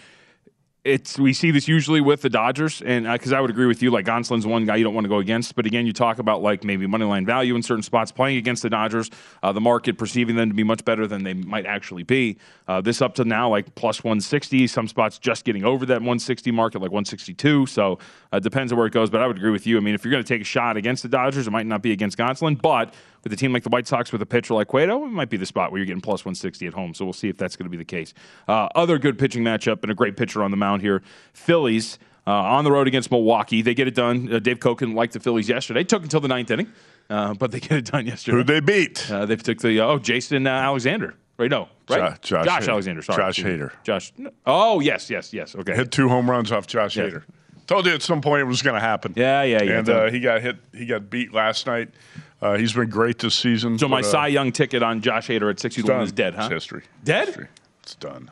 [0.84, 3.92] it's we see this usually with the Dodgers, and because I would agree with you,
[3.92, 5.56] like Gonsolin's one guy you don't want to go against.
[5.56, 8.63] But again, you talk about like maybe money line value in certain spots playing against
[8.63, 9.10] the Dodgers,
[9.44, 12.38] uh, the market perceiving them to be much better than they might actually be.
[12.68, 16.52] Uh, this up to now like plus 160, some spots just getting over that 160
[16.52, 17.66] market, like 162.
[17.66, 18.00] So it
[18.32, 19.10] uh, depends on where it goes.
[19.10, 19.78] But I would agree with you.
[19.78, 21.82] I mean, if you're going to take a shot against the Dodgers, it might not
[21.82, 22.94] be against Gonsolin, but
[23.28, 25.36] with a team like the White Sox with a pitcher like Cueto, it might be
[25.36, 26.94] the spot where you're getting plus 160 at home.
[26.94, 28.13] So we'll see if that's going to be the case.
[28.48, 31.02] Uh, other good pitching matchup and a great pitcher on the mound here.
[31.34, 33.62] Phillies uh, on the road against Milwaukee.
[33.62, 34.32] They get it done.
[34.32, 35.84] Uh, Dave Cokin liked the Phillies yesterday.
[35.84, 36.72] Took until the ninth inning,
[37.10, 38.38] uh, but they get it done yesterday.
[38.38, 39.12] Who they beat?
[39.12, 41.16] Uh, they took the oh Jason uh, Alexander.
[41.38, 41.52] Right?
[41.52, 41.70] No.
[41.88, 42.20] Right?
[42.22, 43.02] Josh, Josh Alexander.
[43.02, 43.18] Sorry.
[43.18, 43.72] Josh Hader.
[43.84, 44.12] Josh.
[44.46, 45.56] Oh yes, yes, yes.
[45.56, 45.76] Okay.
[45.76, 47.04] Hit two home runs off Josh yeah.
[47.04, 47.24] Hader.
[47.67, 49.13] Told you at some point it was going to happen.
[49.15, 49.80] Yeah, yeah, yeah.
[49.80, 50.56] And uh, he got hit.
[50.73, 51.89] He got beat last night.
[52.41, 53.77] Uh, he's been great this season.
[53.77, 56.34] So my but, uh, Cy Young ticket on Josh Hader at sixty one is dead,
[56.34, 56.43] huh?
[56.43, 56.84] It's history.
[57.03, 57.27] Dead.
[57.27, 57.47] History.
[57.84, 58.32] It's done.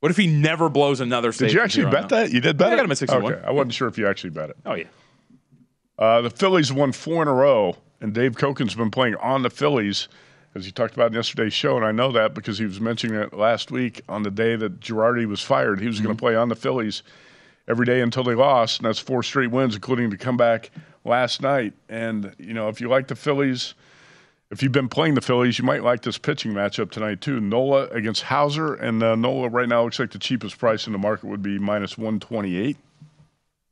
[0.00, 1.32] What if he never blows another?
[1.32, 2.30] Did you actually bet that?
[2.30, 2.74] You did bet yeah, it.
[2.74, 3.32] I got him at sixty one.
[3.32, 3.46] Okay.
[3.46, 4.56] I wasn't sure if you actually bet it.
[4.64, 4.84] Oh yeah.
[5.98, 9.50] Uh, the Phillies won four in a row, and Dave Cokin's been playing on the
[9.50, 10.08] Phillies,
[10.54, 13.18] as he talked about in yesterday's show, and I know that because he was mentioning
[13.20, 15.80] it last week on the day that Girardi was fired.
[15.80, 16.04] He was mm-hmm.
[16.04, 17.02] going to play on the Phillies
[17.68, 20.70] every day until they lost, and that's four straight wins, including the comeback
[21.04, 21.72] last night.
[21.88, 23.74] And you know, if you like the Phillies
[24.50, 27.40] if you've been playing the Phillies, you might like this pitching matchup tonight too.
[27.40, 30.98] Nola against Houser, and uh, Nola right now looks like the cheapest price in the
[30.98, 32.76] market would be minus one twenty eight.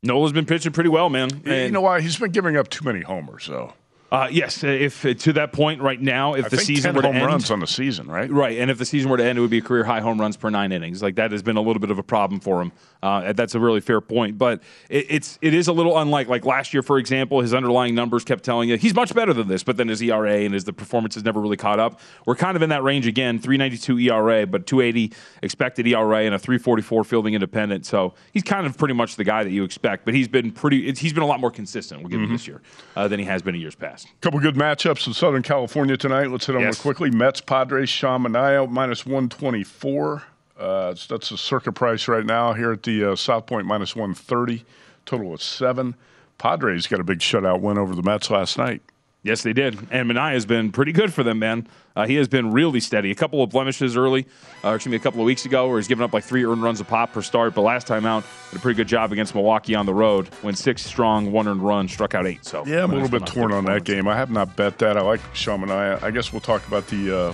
[0.03, 1.29] Nola's been pitching pretty well, man.
[1.45, 2.01] And you know why?
[2.01, 3.73] He's been giving up too many homers, though.
[4.11, 7.01] Uh, yes, if uh, to that point right now, if I the season 10 were
[7.01, 8.29] to home end, runs on the season, right?
[8.29, 10.21] Right, and if the season were to end, it would be a career high home
[10.21, 11.01] runs per nine innings.
[11.01, 12.71] Like that has been a little bit of a problem for him.
[13.01, 16.45] Uh, that's a really fair point, but it, it's it is a little unlike like
[16.45, 17.41] last year, for example.
[17.41, 20.37] His underlying numbers kept telling you he's much better than this, but then his ERA
[20.39, 21.99] and his the performances never really caught up.
[22.27, 26.39] We're kind of in that range again, 3.92 ERA, but 2.80 expected ERA and a
[26.39, 27.85] 3.44 fielding independent.
[27.85, 30.91] So he's kind of pretty much the guy that you expect, but he's been pretty.
[30.93, 32.01] He's been a lot more consistent.
[32.01, 32.61] We'll give him this year
[32.95, 33.94] uh, than he has been in years past.
[34.21, 36.29] Couple good matchups in Southern California tonight.
[36.31, 36.75] Let's hit them Yes.
[36.77, 37.09] real quickly.
[37.11, 40.23] Mets, Padres, Sean Manaea, minus 124.
[40.57, 44.63] Uh, that's the circuit price right now here at the uh, South Point, minus 130.
[45.05, 45.95] Total of seven.
[46.37, 48.81] Padres got a big shutout win over the Mets last night.
[49.25, 49.75] Yes, they did.
[49.89, 51.67] And Manaea has been pretty good for them, man.
[51.95, 53.09] Uh, he has been really steady.
[53.09, 54.27] A couple of blemishes early,
[54.63, 56.61] uh, excuse me, a couple of weeks ago, where he's given up like three earned
[56.61, 57.55] runs a pop per start.
[57.55, 60.29] But last time out, did a pretty good job against Milwaukee on the road.
[60.43, 62.45] Went six strong, one earned run, struck out eight.
[62.45, 64.07] So Yeah, I'm a little bit torn on that game.
[64.07, 64.95] I have not bet that.
[64.95, 66.03] I like Sean Manaea.
[66.03, 67.33] I guess we'll talk about the uh,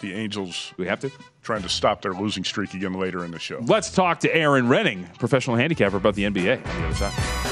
[0.00, 0.72] the Angels.
[0.76, 3.60] We have to trying to stop their losing streak again later in the show.
[3.64, 7.47] Let's talk to Erin Rynning, professional handicapper, about the NBA on the other side.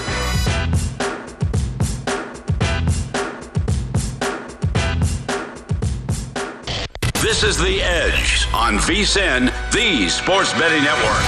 [7.27, 11.25] This is The Edge on VSIN, the Sports Betting Network.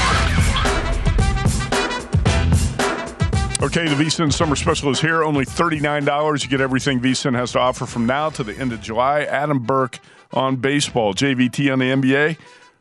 [3.61, 5.25] Okay, the VSIN Summer Special is here.
[5.25, 6.45] Only $39.
[6.45, 9.23] You get everything VSIN has to offer from now to the end of July.
[9.23, 9.99] Adam Burke
[10.33, 12.39] on baseball, JVT on the NBA.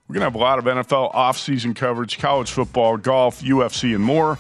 [0.08, 4.04] We're going to have a lot of NFL offseason coverage, college football, golf, UFC, and
[4.04, 4.38] more.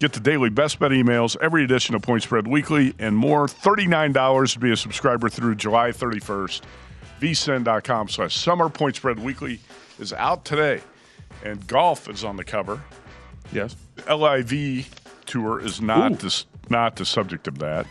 [0.00, 3.46] Get the daily best bet emails, every edition of Point Spread Weekly, and more.
[3.46, 6.62] $39 to be a subscriber through July 31st.
[7.20, 8.68] vsin.com slash summer.
[8.68, 9.60] Point Spread Weekly
[9.98, 10.80] is out today,
[11.44, 12.82] and golf is on the cover.
[13.52, 13.76] Yes.
[13.96, 14.90] The LIV
[15.26, 17.86] tour is not this, not the subject of that.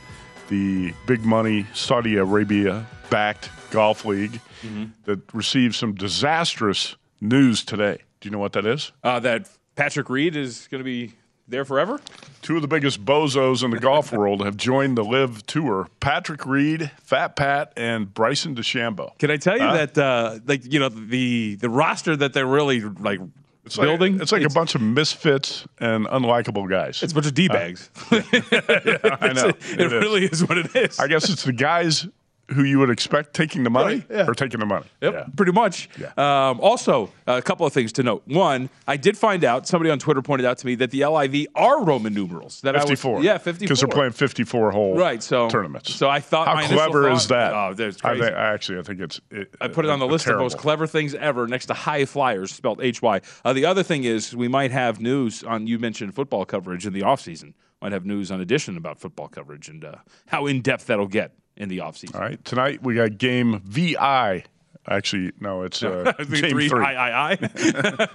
[0.49, 4.85] The big money Saudi Arabia backed golf league Mm-hmm.
[5.03, 7.99] that received some disastrous news today.
[8.19, 8.91] Do you know what that is?
[9.03, 11.13] Uh, that Patrick Reed is going to be
[11.47, 11.99] there forever.
[12.41, 16.45] Two of the biggest bozos in the golf world have joined the LIV Tour: Patrick
[16.45, 19.17] Reed, Fat Pat, and Bryson DeChambeau.
[19.19, 19.85] Can I tell you Huh?
[19.85, 23.19] that, uh, like, you know, the the roster that they're really like
[23.65, 24.21] It's like, building?
[24.21, 27.01] It's like a bunch of misfits and unlikable guys.
[27.01, 27.89] It's a bunch of d bags.
[28.11, 29.51] I know.
[29.71, 30.99] It, really is what it is.
[30.99, 32.07] I guess it's the guys
[32.53, 34.27] who you would expect taking the money yeah.
[34.27, 34.85] or taking the money.
[35.01, 35.89] Yep, pretty much.
[36.17, 38.23] Um, also, a couple of things to note.
[38.27, 41.47] One, I did find out somebody on Twitter pointed out to me that the LIV
[41.55, 42.61] are Roman numerals.
[42.61, 43.23] That I was- 54.
[43.23, 43.67] yeah, fifty-four.
[43.67, 45.93] Because they're playing 54 hole Right, so- tournaments.
[45.95, 47.53] so I thought How clever is that?
[47.53, 49.19] Oh, that's I, think, I actually I think it's.
[49.31, 50.45] It, I put it on the list terrible.
[50.45, 53.21] of most clever things ever next to High Flyers, spelled H Y.
[53.43, 56.93] Uh, the other thing is we might have news on, you mentioned football coverage in
[56.93, 57.53] the offseason.
[57.81, 59.95] Might have news on addition about football coverage and uh,
[60.27, 62.15] how in depth that'll get in the offseason.
[62.15, 64.43] All right, tonight we got game VI.
[64.87, 66.85] Actually, no, it's uh, game three, three.
[66.85, 67.35] I, I, I.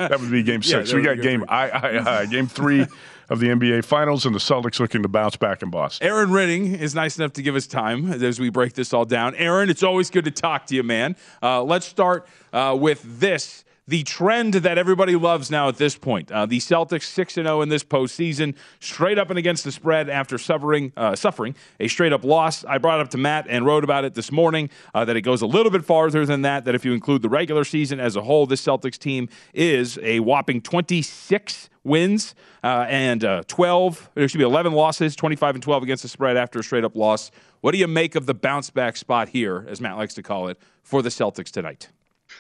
[0.09, 0.91] that would be game six.
[0.91, 2.87] that we got game game I, I, I, game three
[3.29, 6.07] of the NBA Finals, and the Celtics looking to bounce back in Boston.
[6.07, 9.35] Erin Rynning is nice enough to give us time as we break this all down.
[9.37, 11.17] Erin, it's always good to talk to you, man.
[11.43, 13.65] Uh, let's start uh, with this.
[13.89, 16.31] The trend that everybody loves now at this point.
[16.31, 20.39] Uh, the Celtics 6 0 in this postseason, straight up and against the spread after
[20.39, 22.65] suffering, uh, suffering a straight up loss.
[22.65, 25.43] I brought up to Matt and wrote about it this morning uh, that it goes
[25.43, 28.23] a little bit farther than that, that if you include the regular season as a
[28.23, 34.39] whole, this Celtics team is a whopping 26 wins uh, and uh, 12, there should
[34.39, 37.31] be 11 losses, 25 and 12 against the spread after a straight up loss.
[37.61, 40.49] What do you make of the bounce back spot here, as Matt likes to call
[40.49, 41.89] it, for the Celtics tonight?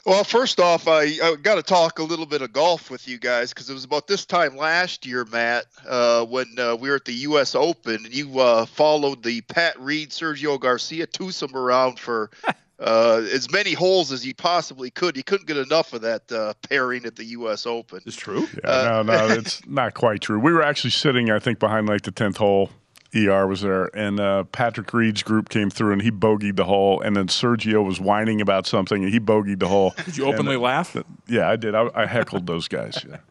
[0.07, 3.19] Well, first off, I, I got to talk a little bit of golf with you
[3.19, 6.97] guys because it was about this time last year, Matt, uh, when uh, we were
[6.97, 7.55] at the U.S.
[7.55, 12.31] Open, and you uh, followed the Pat Reed Sergio Garcia twosome around for
[12.81, 15.17] uh, as many holes as you possibly could.
[15.17, 17.67] You couldn't get enough of that uh, pairing at the U.S.
[17.67, 18.01] Open.
[18.07, 18.49] It's true.
[18.65, 20.39] Yeah, no, no, it's not quite true.
[20.39, 22.71] We were actually sitting, I think, behind like the tenth hole.
[23.15, 27.01] Er was there, and uh, Patrick Reed's group came through, and he bogeyed the hole.
[27.01, 29.95] And then Sergio was whining about something, and he bogeyed the hole.
[30.05, 30.97] Did you openly And, uh, laugh?
[31.27, 31.75] Yeah, I did.
[31.75, 33.05] I, I heckled those guys.
[33.09, 33.19] Yeah.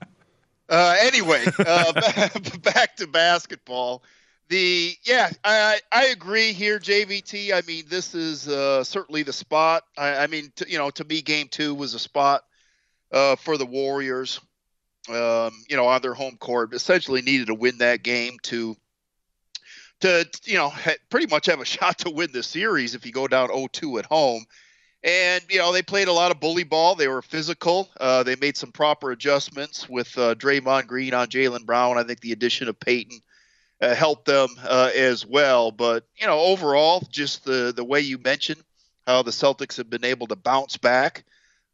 [0.71, 1.91] Uh, anyway, uh,
[2.61, 4.03] back to basketball.
[4.49, 7.51] The yeah, I I agree here, JVT.
[7.53, 9.83] I mean, this is uh, certainly the spot.
[9.97, 12.43] I, I mean, t- you know, to me, game two was a spot
[13.11, 14.39] uh, for the Warriors.
[15.07, 18.77] Um, you know, on their home court, essentially needed to win that game to
[20.01, 20.71] to you know
[21.09, 24.05] pretty much have a shot to win the series if you go down 0-2 at
[24.05, 24.45] home.
[25.01, 26.95] And you know they played a lot of bully ball.
[26.95, 27.89] They were physical.
[27.99, 31.97] Uh, they made some proper adjustments with uh, Draymond Green on Jaylen Brown.
[31.97, 33.21] I think the addition of Payton
[33.81, 35.71] uh, help them uh, as well.
[35.71, 38.61] But you know, overall, just the the way you mentioned
[39.07, 41.23] how the Celtics have been able to bounce back.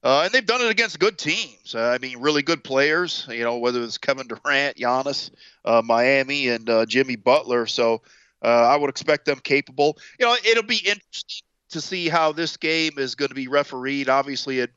[0.05, 1.73] Uh, and they've done it against good teams.
[1.73, 3.25] Uh, I mean, really good players.
[3.27, 5.31] You know, whether it's Kevin Durant, Giannis,
[5.65, 7.65] uh, Miami, and uh, Jimmy Butler.
[7.65, 8.03] So
[8.43, 9.97] uh, I would expect them capable.
[10.19, 14.07] You know, it'll be interesting to see how this game is going to be refereed.
[14.07, 14.71] Obviously, it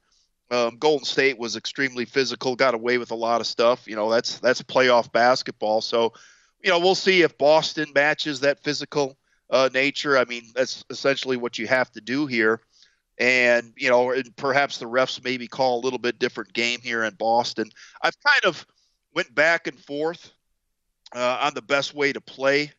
[0.50, 3.86] um, Golden State was extremely physical, got away with a lot of stuff.
[3.86, 5.82] You know, that's that's playoff basketball.
[5.82, 6.14] So,
[6.64, 9.18] you know, we'll see if Boston matches that physical
[9.50, 10.16] uh, nature.
[10.16, 12.62] I mean, that's essentially what you have to do here
[13.18, 17.14] and you know, perhaps the refs maybe call a little bit different game here in
[17.14, 17.70] Boston.
[18.02, 18.64] I've kind of
[19.14, 20.30] went back and forth
[21.14, 22.72] uh, on the best way to play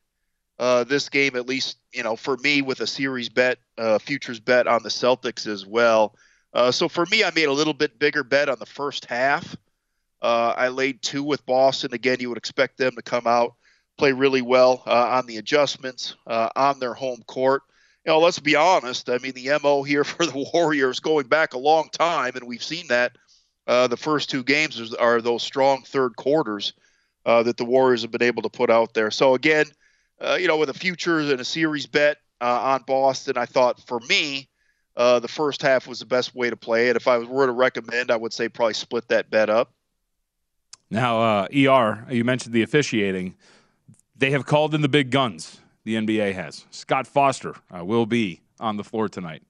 [0.57, 4.39] uh, this game, at least you know for me with a series bet, uh, futures
[4.39, 6.15] bet on the Celtics as well.
[6.53, 9.55] Uh, so for me, I made a little bit bigger bet on the first half.
[10.21, 11.93] Uh, I laid two with Boston.
[11.93, 13.55] Again, you would expect them to come out,
[13.97, 17.63] play really well uh, on the adjustments on their home court
[18.09, 19.07] you know, let's be honest.
[19.07, 22.63] I mean, the mo here for the Warriors going back a long time, and we've
[22.63, 23.11] seen that.
[23.67, 26.73] Uh, the first two games are those strong third quarters
[27.27, 29.11] uh, that the Warriors have been able to put out there.
[29.11, 29.67] So again,
[30.19, 33.79] uh, you know, with a futures and a series bet uh, on Boston, I thought
[33.85, 34.49] for me,
[34.97, 36.95] uh, the first half was the best way to play it.
[36.95, 39.71] If I were to recommend, I would say probably split that bet up.
[40.89, 43.35] Now, ER, you mentioned the officiating.
[44.15, 45.59] They have called in the big guns
[45.89, 46.65] the NBA has.
[46.69, 49.41] Scott Foster uh, will be on the floor tonight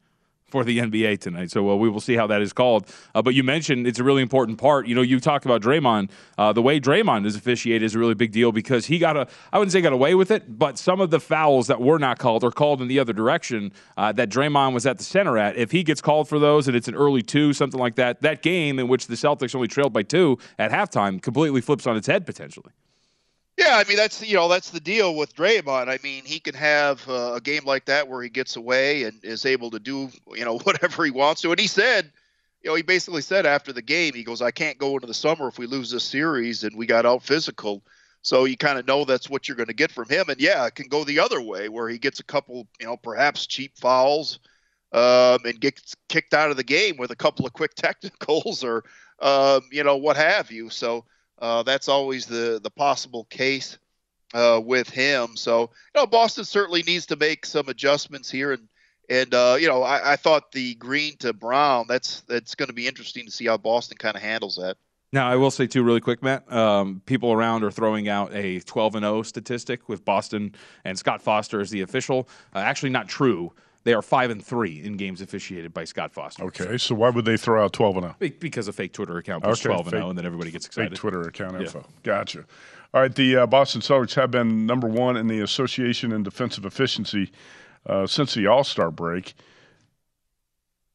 [0.50, 1.52] for the NBA tonight.
[1.52, 2.88] So uh, we will see how that is called.
[3.14, 4.88] Uh, but you mentioned it's a really important part.
[4.88, 6.10] You know, you talked about Draymond.
[6.38, 9.28] Uh, the way Draymond is officiated is a really big deal because he got a,
[9.52, 12.20] I wouldn't say got away with it, but some of the fouls that were not
[12.20, 15.58] called or called in the other direction uh, that Draymond was at the center at,
[15.58, 18.42] if he gets called for those and it's an early two, something like that, that
[18.42, 22.08] game in which the Celtics only trailed by two at halftime completely flips on its
[22.08, 22.72] head potentially.
[23.60, 25.90] Yeah, I mean that's you know that's the deal with Draymond.
[25.90, 29.20] I mean he can have uh, a game like that where he gets away and
[29.24, 31.52] is able to do you know whatever he wants to.
[31.52, 32.12] And he said,
[32.64, 35.14] you know, he basically said after the game, he goes, "I can't go into the
[35.14, 37.84] summer if we lose this series and we got out physical."
[38.22, 40.30] So you kind of know that's what you're going to get from him.
[40.30, 42.98] And yeah, it can go the other way where he gets a couple, you know,
[42.98, 44.40] perhaps cheap fouls
[44.94, 48.84] um, and gets kicked out of the game with a couple of quick technicals or
[49.22, 50.70] um, you know what have you.
[50.70, 51.06] So
[51.40, 53.78] uh, that's always the the possible case
[54.34, 55.36] uh, with him.
[55.36, 58.68] So you know, Boston certainly needs to make some adjustments here, and
[59.10, 62.74] and uh, you know, I, I, thought the green to brown that's that's going to
[62.74, 64.78] be interesting to see how Boston kind of handles that.
[65.12, 66.52] Now, I will say too, really quick, Matt.
[66.54, 70.54] Um, people around are throwing out a 12 and 0 statistic with Boston
[70.86, 72.30] and Scott Foster as the official.
[72.54, 73.52] Uh, actually, not true.
[73.86, 76.44] They are five and three in games officiated by Scott Foster.
[76.44, 78.16] Okay, so why would they throw out twelve and zero?
[78.22, 78.30] Oh?
[78.40, 80.66] Because a fake Twitter account puts okay, twelve and zero, oh, and then everybody gets
[80.66, 80.92] excited.
[80.92, 81.62] Fake Twitter account yeah.
[81.62, 81.86] info.
[82.04, 82.46] Gotcha.
[82.94, 86.66] All right, the uh, Boston Celtics have been number one in the association in defensive
[86.66, 87.32] efficiency
[87.86, 89.34] uh, since the All Star break.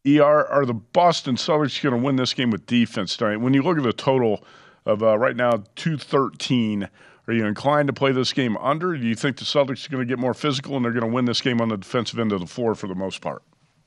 [0.06, 3.38] Er, are the Boston Celtics going to win this game with defense tonight?
[3.38, 4.44] When you look at the total
[4.84, 6.90] of uh, right now, two thirteen.
[7.26, 8.96] Are you inclined to play this game under?
[8.96, 11.12] do you think the Celtics are going to get more physical and they're going to
[11.12, 13.42] win this game on the defensive end of the floor for the most part?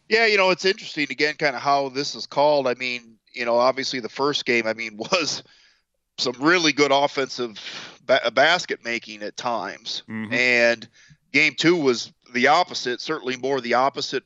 [0.09, 2.67] Yeah, you know, it's interesting again, kind of how this is called.
[2.67, 5.43] I mean, you know, obviously the first game, I mean, was
[6.17, 7.59] some really good offensive
[8.05, 10.33] ba- basket making at times, mm-hmm.
[10.33, 10.87] and
[11.31, 13.01] game two was the opposite.
[13.01, 14.23] Certainly more the opposite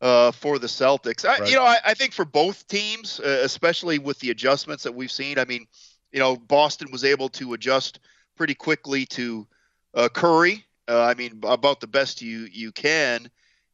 [0.00, 1.24] uh, for the Celtics.
[1.24, 1.50] I, right.
[1.50, 5.10] You know, I, I, think for both teams, uh, especially with the adjustments that we've
[5.10, 5.38] seen.
[5.38, 5.66] I mean,
[6.12, 8.00] you know, Boston was able to adjust
[8.36, 9.46] pretty quickly to
[9.94, 10.64] uh, Curry.
[10.88, 13.30] Uh, I mean, about the best you you can.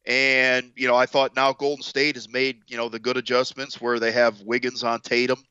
[0.06, 3.80] And you know, I thought now Golden State has made you know the good adjustments
[3.80, 5.42] where they have Wiggins on Tatum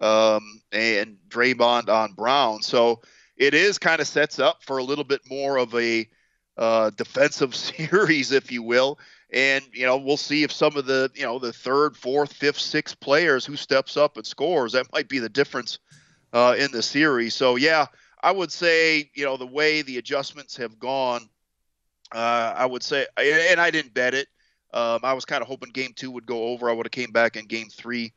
[0.00, 2.62] um, and Draymond on Brown.
[2.62, 3.02] So
[3.36, 6.08] it is kind of sets up for a little bit more of a
[6.56, 8.98] uh, defensive series, if you will.
[9.32, 12.60] And you know, we'll see if some of the you know the third, fourth, fifth,
[12.60, 15.78] sixth players who steps up and scores that might be the difference
[16.32, 17.34] uh, in the series.
[17.34, 17.86] So yeah,
[18.24, 21.28] I would say, you know, the way the adjustments have gone,
[22.10, 24.28] uh, I would say, and I didn't bet it.
[24.72, 26.70] Um, I was kind of hoping game two would go over.
[26.70, 28.14] I would have came back in game three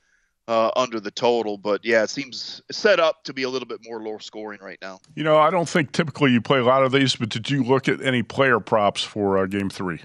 [0.47, 3.81] uh, under the total, but yeah, it seems set up to be a little bit
[3.83, 5.01] more low scoring right now.
[5.13, 7.65] You know, I don't think typically you play a lot of these, but did you
[7.65, 9.99] look at any player props for uh, game three?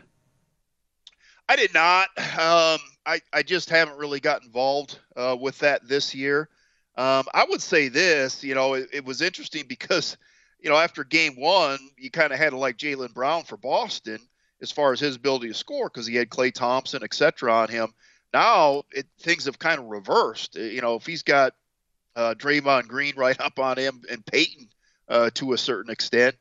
[1.49, 2.09] I did not.
[2.19, 6.49] Um, I I just haven't really got involved uh, with that this year.
[6.97, 10.17] Um, I would say this, you know, it, it, was interesting because,
[10.61, 14.19] you know, after game one, you kind of had to like Jaylen Brown for Boston
[14.61, 17.69] as far as his ability to score because he had Klay Thompson, et cetera, on
[17.69, 17.95] him.
[18.33, 20.57] Now it, things have kind of reversed.
[20.57, 21.55] You know, if he's got
[22.15, 24.69] uh, Draymond Green right up on him and Payton
[25.09, 26.37] uh, to a certain extent,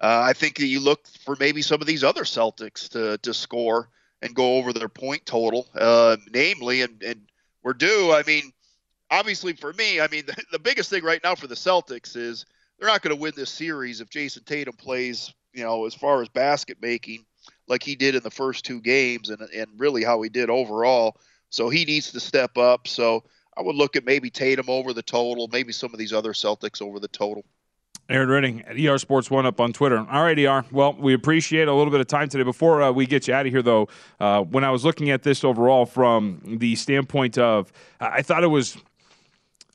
[0.00, 3.32] Uh, I think that you look for maybe some of these other Celtics to to
[3.32, 3.88] score
[4.20, 7.20] and go over their point total, uh, namely, and, and
[7.62, 8.12] we're due.
[8.12, 8.52] I mean,
[9.10, 12.44] obviously for me, I mean, the, the biggest thing right now for the Celtics is
[12.78, 16.22] they're not going to win this series if Jayson Tatum plays, you know, as far
[16.22, 17.24] as basket making
[17.66, 21.16] like he did in the first two games and, and really how he did overall.
[21.50, 22.88] So he needs to step up.
[22.88, 23.24] So
[23.56, 26.82] I would look at maybe Tatum over the total, maybe some of these other Celtics
[26.82, 27.44] over the total.
[28.08, 29.98] Erin Rynning at ER Sports One up on Twitter.
[29.98, 30.64] All right, ER.
[30.70, 32.42] Well, we appreciate a little bit of time today.
[32.42, 33.88] Before uh, we get you out of here, though,
[34.20, 38.48] uh, when I was looking at this overall from the standpoint of, I thought it
[38.48, 38.76] was.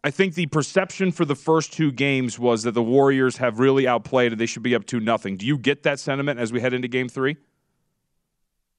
[0.03, 3.85] I think the perception for the first two games was that the Warriors have really
[3.85, 5.35] outplayed and they should be up to nothing.
[5.35, 7.35] Do you get that sentiment as we head into Game Three?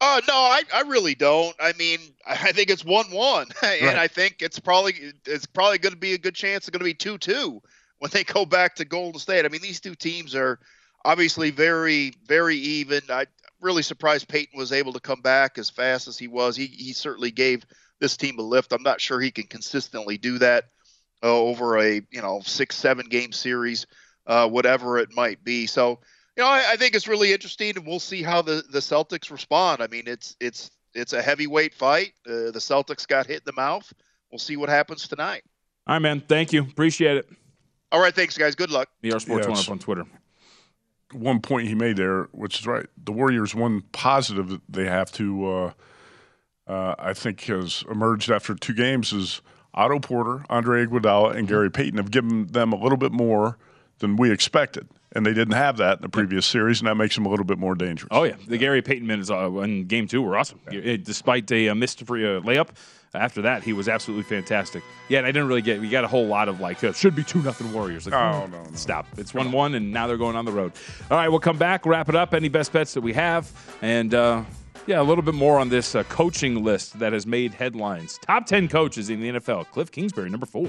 [0.00, 1.54] Uh, no, I, I really don't.
[1.60, 3.96] I mean, I think it's one one, and right.
[3.96, 4.94] I think it's probably
[5.26, 6.66] it's probably going to be a good chance.
[6.66, 7.60] It's going to be two two
[7.98, 9.44] when they go back to Golden State.
[9.44, 10.58] I mean, these two teams are
[11.04, 13.02] obviously very very even.
[13.10, 13.26] I
[13.60, 16.56] really surprised Payton was able to come back as fast as he was.
[16.56, 17.66] He he certainly gave
[17.98, 18.72] this team a lift.
[18.72, 20.70] I'm not sure he can consistently do that
[21.22, 23.86] uh, over a you know six seven game series,
[24.26, 25.66] uh, whatever it might be.
[25.66, 26.00] So
[26.36, 29.30] you know, I, I, think it's really interesting, and we'll see how the, the Celtics
[29.30, 29.82] respond.
[29.82, 32.12] I mean, it's it's it's a heavyweight fight.
[32.26, 33.92] Uh, the Celtics got hit in the mouth.
[34.30, 35.42] We'll see what happens tonight.
[35.86, 36.20] All right, man.
[36.20, 36.62] Thank you.
[36.62, 37.28] Appreciate it.
[37.92, 38.54] All right, thanks, guys.
[38.54, 38.88] Good luck.
[39.04, 40.04] ER Sports One up on Twitter.
[41.12, 42.86] One point he made there, which is right.
[42.96, 45.72] The Warriors, one positive that they have to, uh,
[46.68, 49.42] uh, I think, has emerged after two games is
[49.74, 53.58] Otto Porter, Andre Iguodala, and Gary Payton have given them a little bit more
[53.98, 57.14] than we expected and they didn't have that in the previous series, and that makes
[57.14, 58.08] them a little bit more dangerous.
[58.10, 60.60] Oh yeah, the Gary Payton minutes uh, in Game Two were awesome.
[60.70, 60.96] Yeah.
[60.96, 62.68] Despite a uh, missed free uh, layup,
[63.14, 64.82] after that he was absolutely fantastic.
[65.08, 65.80] Yeah, and I didn't really get.
[65.80, 68.06] We got a whole lot of like should be two nothing Warriors.
[68.06, 69.06] Like, oh no, no, stop!
[69.16, 70.72] It's one one, and now they're going on the road.
[71.10, 72.34] All right, we'll come back, wrap it up.
[72.34, 73.50] Any best bets that we have,
[73.82, 74.14] and.
[74.14, 74.44] Uh,
[74.86, 78.18] yeah, a little bit more on this uh, coaching list that has made headlines.
[78.22, 79.70] Top 10 coaches in the NFL.
[79.70, 80.68] Cliff Kingsbury, number four.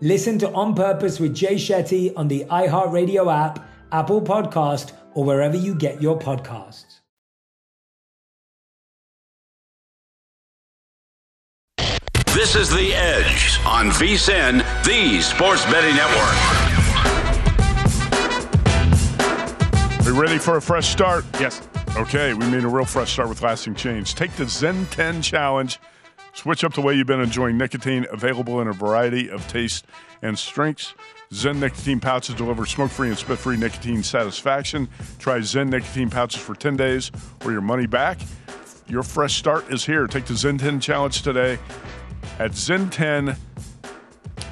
[0.00, 5.56] Listen to On Purpose with Jay Shetty on the iHeartRadio app, Apple Podcast, or wherever
[5.56, 7.00] you get your podcasts.
[12.34, 16.34] This is The Edge on VSIN, the sports betting network.
[20.00, 21.24] Are you ready for a fresh start?
[21.38, 21.66] Yes.
[21.96, 24.16] Okay, we made a real fresh start with lasting change.
[24.16, 25.78] Take the Zen 10 challenge.
[26.34, 29.84] Switch up the way you've been enjoying nicotine, available in a variety of tastes
[30.20, 30.94] and strengths.
[31.32, 34.88] Zen nicotine pouches deliver smoke free and spit free nicotine satisfaction.
[35.18, 37.10] Try Zen nicotine pouches for 10 days
[37.44, 38.18] or your money back.
[38.88, 40.06] Your fresh start is here.
[40.06, 41.58] Take the Zen 10 challenge today
[42.38, 43.36] at Zen 10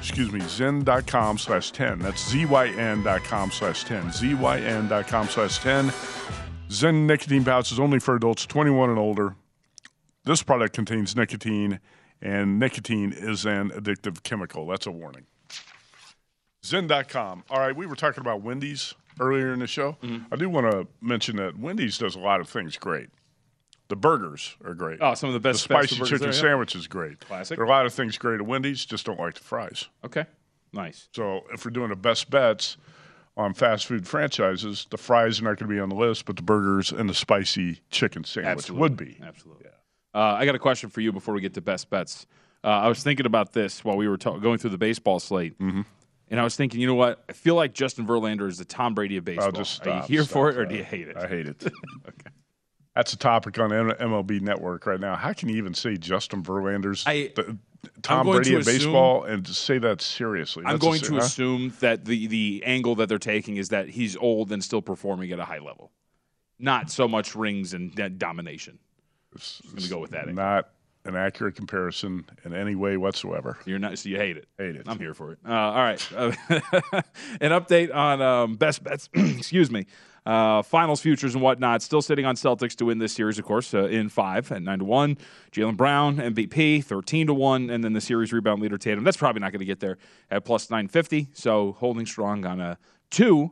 [0.03, 1.99] excuse me, zen.com slash 10.
[1.99, 4.03] That's zyn.com slash 10.
[4.09, 5.93] zyn.com slash 10.
[6.69, 9.35] Zen nicotine pouches only for adults 21 and older.
[10.25, 11.79] This product contains nicotine,
[12.21, 14.65] and nicotine is an addictive chemical.
[14.67, 15.25] That's a warning.
[16.65, 17.43] Zen.com.
[17.49, 19.97] All right, we were talking about Wendy's earlier in the show.
[20.01, 20.33] Mm-hmm.
[20.33, 23.09] I do want to mention that Wendy's does a lot of things great.
[23.89, 24.99] The burgers are great.
[25.01, 26.41] Oh, some of the best The spicy chicken there, yeah.
[26.41, 27.19] sandwich is great.
[27.19, 27.57] Classic.
[27.57, 28.85] There are a lot of things great at Wendy's.
[28.85, 29.89] Just don't like the fries.
[30.05, 30.25] Okay.
[30.71, 31.09] Nice.
[31.13, 32.77] So if we're doing the best bets
[33.35, 36.37] on fast food franchises, the fries are not going to be on the list, but
[36.37, 39.19] the burgers and the spicy chicken sandwich would be.
[39.21, 39.67] Absolutely.
[40.13, 42.27] Uh, I got a question for you before we get to best bets.
[42.63, 45.81] Uh, I was thinking about this while we were going through the baseball slate, Mm-hmm.
[46.29, 47.23] and I was thinking, you know what?
[47.27, 49.47] I feel like Justin Verlander is the Tom Brady of baseball.
[49.47, 51.17] I'll just stop, Are you here stop for it, or do you hate it?
[51.17, 51.63] I hate it.
[52.07, 52.29] okay.
[52.95, 55.15] That's a topic on M- MLB Network right now.
[55.15, 57.57] How can you even say Justin Verlander's the,
[58.03, 60.63] Tom Brady assume- baseball and say that seriously?
[60.65, 61.17] I'm That's a going to huh?
[61.17, 65.31] assume that the the angle that they're taking is that he's old and still performing
[65.31, 65.91] at a high level,
[66.59, 68.77] not so much rings and domination.
[69.63, 70.27] I'm going to go with that.
[70.27, 70.35] angle.
[70.35, 70.69] Not
[71.05, 73.57] an accurate comparison in any way whatsoever.
[73.65, 74.47] You're not, so you hate it.
[74.57, 74.83] Hate it.
[74.87, 75.39] I'm here for it.
[75.47, 76.13] Uh, all right.
[76.15, 76.31] Uh,
[77.41, 79.09] an update on um, best bets.
[79.13, 79.85] excuse me.
[80.25, 81.81] Uh, finals futures and whatnot.
[81.81, 84.79] Still sitting on Celtics to win this series, of course, uh, in five at nine
[84.79, 85.17] to one.
[85.51, 89.03] Jaylen Brown MVP thirteen to one, and then the series rebound leader Tatum.
[89.03, 89.97] That's probably not going to get there
[90.31, 91.27] at plus nine fifty.
[91.33, 92.77] So holding strong on a
[93.11, 93.51] two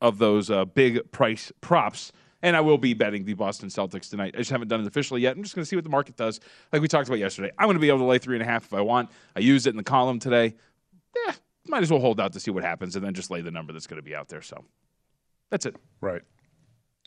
[0.00, 2.12] of those uh, big price props.
[2.44, 4.34] And I will be betting the Boston Celtics tonight.
[4.34, 5.34] I just haven't done it officially yet.
[5.34, 6.40] I'm just going to see what the market does.
[6.74, 8.44] Like we talked about yesterday, I'm going to be able to lay three and a
[8.44, 9.08] half if I want.
[9.34, 10.54] I used it in the column today.
[11.26, 11.32] Yeah,
[11.66, 13.72] might as well hold out to see what happens and then just lay the number
[13.72, 14.42] that's going to be out there.
[14.42, 14.62] So
[15.50, 15.74] that's it.
[16.02, 16.20] Right.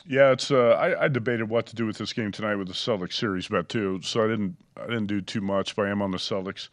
[0.06, 0.50] Yeah, it's.
[0.50, 3.46] Uh, I, I debated what to do with this game tonight with the Celtics series
[3.46, 4.00] bet too.
[4.02, 4.56] So I didn't.
[4.76, 6.68] I didn't do too much, but I am on the Celtics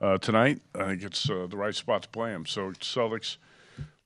[0.00, 0.60] uh, tonight.
[0.76, 2.46] I think it's uh, the right spot to play them.
[2.46, 3.38] So Celtics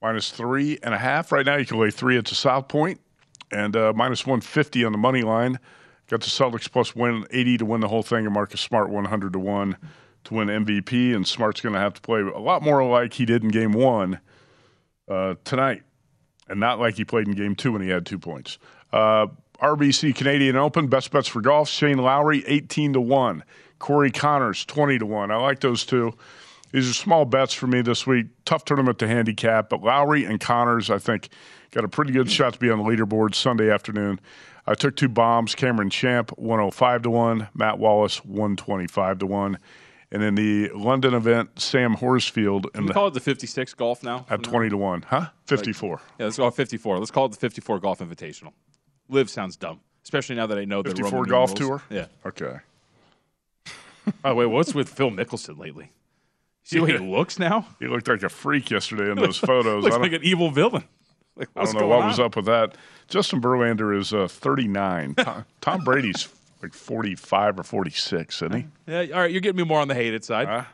[0.01, 1.57] minus three and a half right now.
[1.57, 3.01] You can lay three at the South Point
[3.51, 5.59] and uh, minus one fifty on the money line.
[6.09, 9.39] Got the Celtics 180 to win the whole thing, and Marcus Smart one hundred to
[9.39, 9.77] one
[10.25, 11.15] to win MVP.
[11.15, 13.73] And Smart's going to have to play a lot more like he did in Game
[13.73, 14.21] One
[15.09, 15.83] uh, tonight
[16.49, 18.59] and not like he played in game two when he had two points.
[18.93, 19.27] Uh,
[19.61, 21.69] RBC Canadian Open, best bets for golf.
[21.69, 23.45] Shane Lowry, 18 to 1.
[23.79, 25.31] Corey Conners, 20 to 1.
[25.31, 26.13] I like those two.
[26.73, 28.27] These are small bets for me this week.
[28.45, 31.29] Tough tournament to handicap, but Lowry and Conners, I think,
[31.71, 34.21] got a pretty good shot to be on the leaderboard Sunday afternoon.
[34.67, 35.55] I took two bombs.
[35.55, 37.49] Cameron Champ, 105 to 1.
[37.55, 39.59] Matt Wallace, 125 to 1.
[40.11, 44.03] And in the London event, Sam Horsfield in we the, call it the 56 golf
[44.03, 44.25] now?
[44.31, 45.03] at 20 to 1.
[45.03, 45.27] Huh?
[45.47, 46.01] 54.
[46.19, 46.99] Yeah, let's go 54.
[46.99, 48.53] Let's call it the 54 Golf Invitational.
[49.11, 51.83] Live sounds dumb, especially now that I know the 54 Roman golf numerals.
[51.89, 51.97] tour?
[51.99, 52.07] Yeah.
[52.27, 52.59] Okay.
[54.23, 55.93] By the way, what's with Phil Mickelson lately?
[56.63, 57.67] See way he looks now?
[57.79, 59.85] He looked like a freak yesterday in those photos.
[59.85, 60.85] Looks like an evil villain.
[61.39, 62.77] Like, I don't know what was up with that.
[63.09, 65.15] Justin Verlander is uh, 39.
[65.17, 66.29] Tom, Tom Brady's
[66.63, 68.67] like 45 or 46, isn't he?
[68.87, 70.67] Yeah, all right, you're getting me more on the hated side.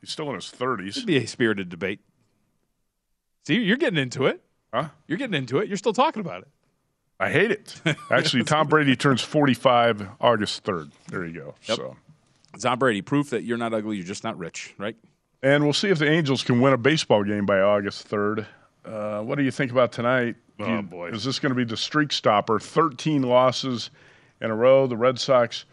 [0.00, 0.88] he's still in his 30s.
[0.90, 2.00] It'd be a spirited debate.
[3.46, 4.42] See, you're getting into it.
[4.72, 4.88] Huh?
[5.08, 5.68] You're getting into it.
[5.68, 6.48] You're still talking about it.
[7.18, 7.80] I hate it.
[8.10, 10.90] Actually, Tom Brady turns 45 August 3rd.
[11.08, 11.54] There you go.
[11.64, 11.76] Yep.
[11.76, 11.96] So,
[12.60, 14.96] Tom Brady, proof that you're not ugly, you're just not rich, right?
[15.42, 18.46] and we'll see if the Angels can win a baseball game by August 3rd.
[18.84, 20.36] Uh, what do you think about tonight?
[20.58, 21.08] Oh, you- boy.
[21.10, 22.58] Is this going to be the streak stopper?
[22.58, 23.90] 13 losses
[24.40, 24.86] in a row.
[24.86, 25.64] The Red Sox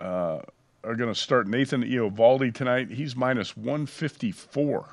[0.00, 0.40] uh,
[0.84, 2.90] are going to start Nathan Eovaldi tonight.
[2.90, 4.88] He's minus 154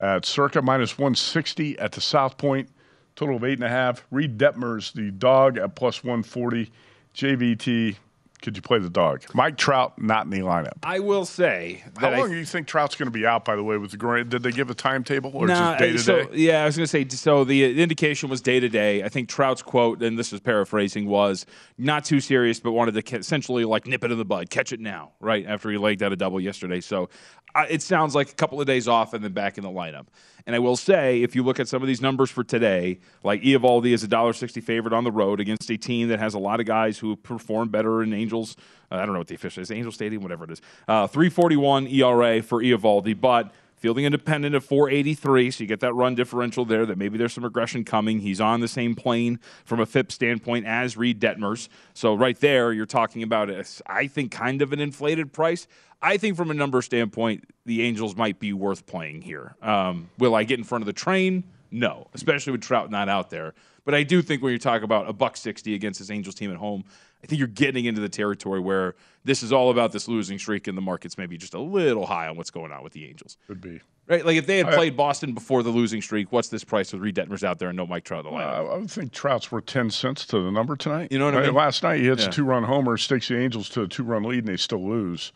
[0.00, 2.68] at Circa, minus 160 at the South Point.
[3.14, 4.04] Total of eight and a half.
[4.10, 6.70] Reid Detmers, the dog, at plus 140.
[7.14, 7.96] JVT,
[8.42, 9.24] could you play the dog?
[9.34, 10.78] Mike Trout, not in the lineup.
[10.82, 13.44] I will say How that I long do you think Trout's going to be out?
[13.44, 14.28] By the way, with the groin?
[14.28, 16.36] Did they give a timetable or Nah, it day to so, day?
[16.36, 17.08] Yeah, I was going to say.
[17.08, 19.02] So the, the indication was day to day.
[19.02, 21.46] I think Trout's quote, and this is paraphrasing, was
[21.78, 24.80] not too serious, but wanted to essentially like nip it in the bud, catch it
[24.80, 26.80] now, right after he legged out a double yesterday.
[26.80, 27.08] So
[27.54, 30.06] uh, it sounds like a couple of days off and then back in the lineup.
[30.46, 33.42] And I will say, if you look at some of these numbers for today, like
[33.42, 36.38] Eovaldi is a dollar sixty favorite on the road against a team that has a
[36.38, 38.56] lot of guys who perform better in Angels.
[38.90, 40.62] Uh, I don't know what the official is, Angel Stadium, whatever it is.
[40.88, 45.80] Uh, Three forty one ERA for Eovaldi, but Fielding independent of 483, so you get
[45.80, 46.86] that run differential there.
[46.86, 48.20] That maybe there's some regression coming.
[48.20, 51.68] He's on the same plane from a FIP standpoint as Reid Detmers.
[51.92, 55.68] So right there, you're talking about a, I think kind of an inflated price.
[56.00, 59.56] I think from a number standpoint, the Angels might be worth playing here.
[59.60, 61.44] Um, will I get in front of the train?
[61.70, 63.52] No, especially with Trout not out there.
[63.86, 66.50] But I do think when you talk about a buck sixty against this Angels team
[66.50, 66.84] at home,
[67.24, 70.66] I think you're getting into the territory where this is all about this losing streak,
[70.66, 73.38] and the market's maybe just a little high on what's going on with the Angels.
[73.46, 73.80] Could be.
[74.08, 76.92] Right, like if they had I- played Boston before the losing streak, what's this price
[76.92, 78.44] with Reid Detmers out there and no Mike Trout in the lineup?
[78.70, 81.10] I, I would think Trout's worth 10 cents to the number tonight.
[81.10, 81.54] You know what I mean?
[81.54, 82.28] Last night, he hits Yeah.
[82.28, 84.86] a two run homer, stakes the Angels to a two run lead, and they still
[84.88, 85.32] lose.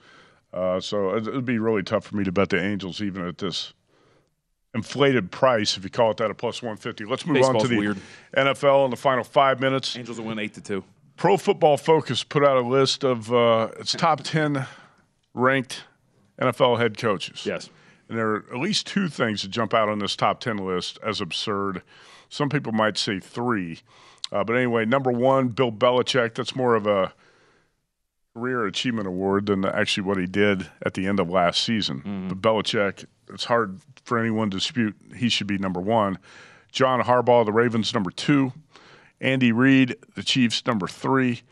[0.53, 3.39] Uh, so it would be really tough for me to bet the Angels even at
[3.39, 3.73] this
[4.75, 7.05] inflated price, if you call it that, a plus 150.
[7.05, 7.99] Let's move on to the weird.
[8.37, 9.97] NFL in the final five minutes.
[9.97, 10.85] Angels will win eight to two.
[11.17, 14.67] Pro Football Focus put out a list of uh, its top 10
[15.35, 15.85] ranked
[16.41, 17.45] NFL head coaches.
[17.45, 17.69] Yes.
[18.09, 20.99] And there are at least two things that jump out on this top 10 list
[21.05, 21.83] as absurd.
[22.29, 23.81] Some people might say three.
[24.33, 26.35] Uh, but anyway, number one, Bill Belichick.
[26.35, 27.13] That's more of a
[28.35, 32.29] career achievement award than actually what he did at the end of last season.
[32.29, 36.19] But Belichick, it's hard for anyone to dispute he should be number one.
[36.73, 38.53] John Harbaugh, the Ravens, number two.
[39.21, 41.43] Andy Reid, the Chiefs, number three.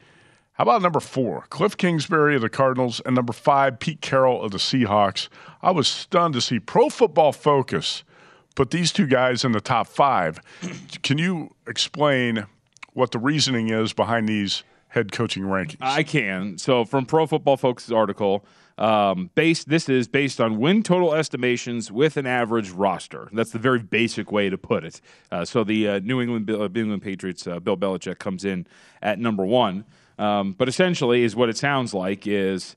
[0.52, 1.44] How about number four?
[1.50, 5.28] Cliff Kingsbury of the Cardinals, and number five, Pete Carroll of the Seahawks.
[5.62, 8.02] I was stunned to see Pro Football Focus
[8.56, 10.40] put these two guys in the top five.
[11.02, 12.46] Can you explain
[12.92, 15.76] what the reasoning is behind these head coaching rankings?
[15.80, 16.58] I can.
[16.58, 18.44] So from Pro Football Focus article,
[18.78, 23.28] um, based this is based on win total estimations with an average roster.
[23.32, 25.00] That's the very basic way to put it.
[25.30, 28.66] Uh, so the uh, New England New England Patriots, uh, Bill Belichick comes in
[29.02, 29.84] at number one.
[30.18, 32.76] Um, but essentially, is what it sounds like is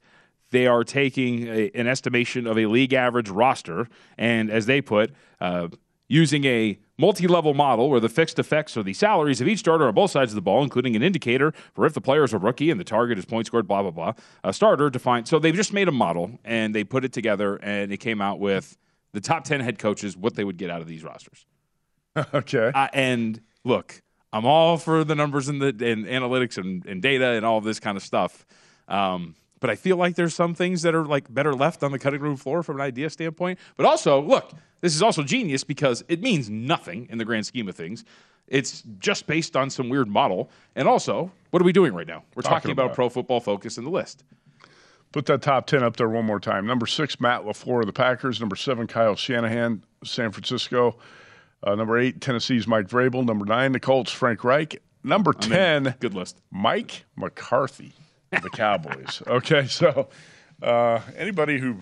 [0.51, 3.87] they are taking a, an estimation of a league average roster,
[4.17, 5.69] and as they put, uh,
[6.07, 9.93] using a multi-level model where the fixed effects are the salaries of each starter on
[9.93, 12.69] both sides of the ball, including an indicator for if the player is a rookie
[12.69, 14.13] and the target is point scored, blah blah blah.
[14.43, 15.27] A starter defined.
[15.27, 18.39] So they've just made a model and they put it together, and it came out
[18.39, 18.77] with
[19.11, 21.45] the top ten head coaches, what they would get out of these rosters.
[22.33, 22.71] okay.
[22.73, 27.31] Uh, and look, I'm all for the numbers and the and analytics and, and data
[27.31, 28.45] and all of this kind of stuff.
[28.87, 31.99] Um, but I feel like there's some things that are like better left on the
[31.99, 33.57] cutting room floor from an idea standpoint.
[33.77, 34.51] But also, look,
[34.81, 38.03] this is also genius because it means nothing in the grand scheme of things.
[38.47, 40.49] It's just based on some weird model.
[40.75, 42.23] And also, what are we doing right now?
[42.35, 44.23] We're talking, Talking about, about- Pro Football Focus in the list.
[45.13, 46.65] Put that top 10 up there one more time.
[46.65, 48.39] Number six, Matt LaFleur of the Packers.
[48.39, 50.97] Number seven, Kyle Shanahan, San Francisco.
[51.63, 53.25] Uh, number eight, Tennessee's Mike Vrabel.
[53.25, 54.81] Number nine, the Colts, Frank Reich.
[55.03, 55.83] Number I'm in.
[55.83, 56.39] 10, Good list.
[56.49, 57.93] Mike McCarthy
[58.31, 59.21] the Cowboys.
[59.27, 60.07] okay, so
[60.61, 61.77] uh, anybody who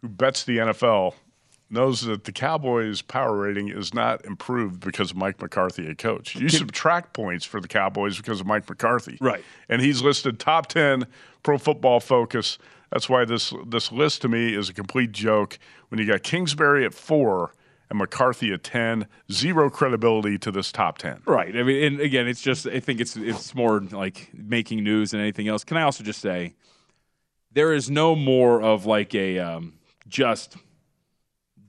[0.00, 1.14] who bets the NFL
[1.70, 6.34] knows that the Cowboys' power rating is not improved because of Mike McCarthy, a coach.
[6.36, 9.42] You subtract points for the Cowboys because of Mike McCarthy, Right.
[9.68, 11.06] And he's listed top ten
[11.42, 12.58] Pro Football Focus.
[12.90, 15.58] That's why this this list to me is a complete joke.
[15.88, 17.52] When you got Kingsbury at four
[17.92, 21.22] and McCarthy at ten, zero credibility to this top ten.
[21.26, 21.54] Right.
[21.56, 25.20] I mean, and again, it's just I think it's it's more like making news than
[25.20, 25.62] anything else.
[25.64, 26.54] Can I also just say
[27.52, 29.74] there is no more of like a um,
[30.08, 30.56] just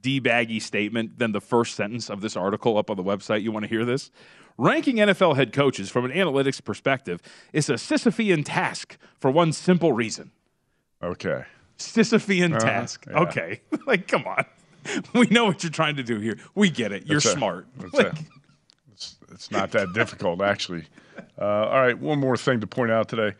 [0.01, 3.41] debaggy statement than the first sentence of this article up on the website.
[3.41, 4.11] You want to hear this?
[4.57, 7.21] Ranking NFL head coaches from an analytics perspective
[7.53, 10.31] is a Sisyphean task for one simple reason.
[11.01, 11.43] Okay.
[11.77, 12.59] Sisyphean Uh-huh.
[12.59, 13.05] task.
[13.09, 13.19] Yeah.
[13.21, 13.61] Okay.
[13.87, 14.45] like, come on.
[15.13, 16.37] We know what you're trying to do here.
[16.55, 17.05] We get it.
[17.07, 17.67] You're That's a- smart.
[17.79, 18.17] that's Like- a-
[18.91, 20.85] it's, it's not that difficult, actually.
[21.39, 23.35] Uh, all right, one more thing to point out today.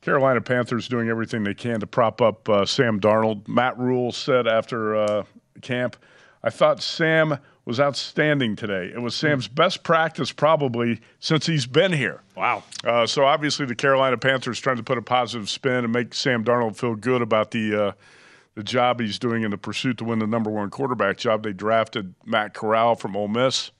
[0.00, 3.46] Carolina Panthers doing everything they can to prop up uh, Sam Darnold.
[3.48, 5.24] Matt Rhule said after uh,
[5.60, 5.96] camp,
[6.42, 8.90] I thought Sam was outstanding today.
[8.94, 12.22] It was Sam's best practice probably since he's been here.
[12.36, 12.62] Wow.
[12.84, 16.44] Uh, so obviously the Carolina Panthers trying to put a positive spin and make Sam
[16.44, 17.92] Darnold feel good about the uh,
[18.58, 21.44] the job he's doing in the pursuit to win the number one quarterback job.
[21.44, 23.70] They drafted Matt Corral from Ole Miss,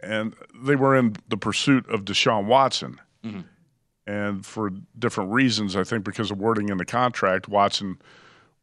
[0.00, 3.00] and they were in the pursuit of Deshaun Watson.
[3.24, 3.42] Mm-hmm.
[4.08, 8.02] And for different reasons, I think because of wording in the contract, Watson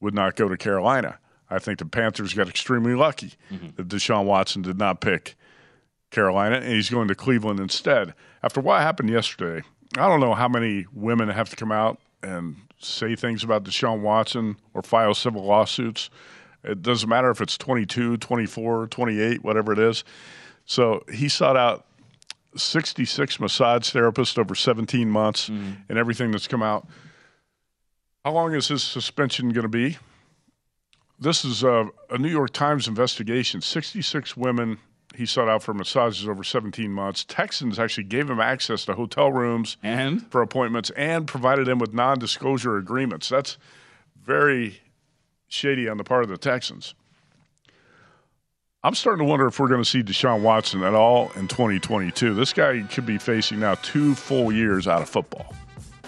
[0.02, 1.20] would not go to Carolina.
[1.50, 3.70] I think the Panthers got extremely lucky mm-hmm.
[3.78, 5.36] that Deshaun Watson did not pick
[6.10, 8.14] Carolina, and he's going to Cleveland instead.
[8.44, 9.66] After what happened yesterday,
[9.98, 14.02] I don't know how many women have to come out and say things about Deshaun
[14.02, 16.10] Watson or file civil lawsuits.
[16.64, 20.04] It doesn't matter if it's 22, 24, 28, whatever it is.
[20.66, 21.86] So he sought out
[22.56, 25.72] 66 massage therapists over 17 months mm-hmm.
[25.90, 26.88] and everything that's come out.
[28.24, 29.98] How long is his suspension going to be?
[31.20, 33.62] This is a, a New York Times investigation.
[33.62, 34.80] 66 women
[35.16, 37.26] he sought out for massages over 17 months.
[37.28, 41.94] Texans actually gave him access to hotel rooms and for appointments and provided him with
[41.94, 43.30] non-disclosure agreements.
[43.30, 43.58] That's
[44.24, 44.82] very
[45.48, 46.96] shady on the part of the Texans.
[48.84, 52.34] I'm starting to wonder if we're going to see Deshaun Watson at all in 2022.
[52.34, 55.54] This guy could be facing now two full years out of football.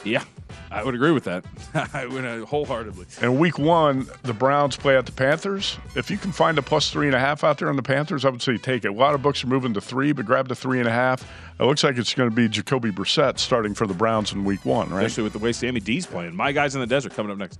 [0.04, 0.24] Yeah,
[0.72, 1.46] I would agree with that.
[1.94, 3.06] I would uh, wholeheartedly.
[3.22, 5.78] And week one, the Browns play at the Panthers.
[5.96, 8.26] If you can find a plus three and a half out there on the Panthers,
[8.26, 8.90] I would say take it.
[8.90, 11.24] A lot of books are moving to three, but grab the three and a half.
[11.60, 14.66] It looks like it's going to be Jacoby Brissett starting for the Browns in week
[14.66, 15.06] one, right?
[15.06, 16.36] Especially with the way Sammy D's playing.
[16.36, 17.60] My guys in the desert coming up next.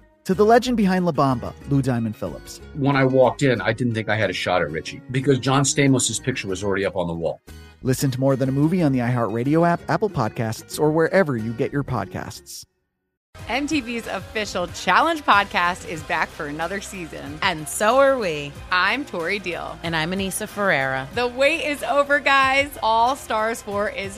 [0.31, 2.61] To the legend behind La Bamba, Lou Diamond Phillips.
[2.75, 5.63] When I walked in, I didn't think I had a shot at Richie because John
[5.63, 7.41] Stamos' picture was already up on the wall.
[7.81, 11.51] Listen to More Than a Movie on the iHeartRadio app, Apple Podcasts, or wherever you
[11.51, 12.63] get your podcasts.
[13.47, 17.37] MTV's official Challenge podcast is back for another season.
[17.41, 18.53] And so are we.
[18.71, 19.77] I'm Tori Deal.
[19.83, 21.09] And I'm Aneesa Ferreira.
[21.13, 22.69] The wait is over, guys.
[22.81, 24.17] All Stars 4 is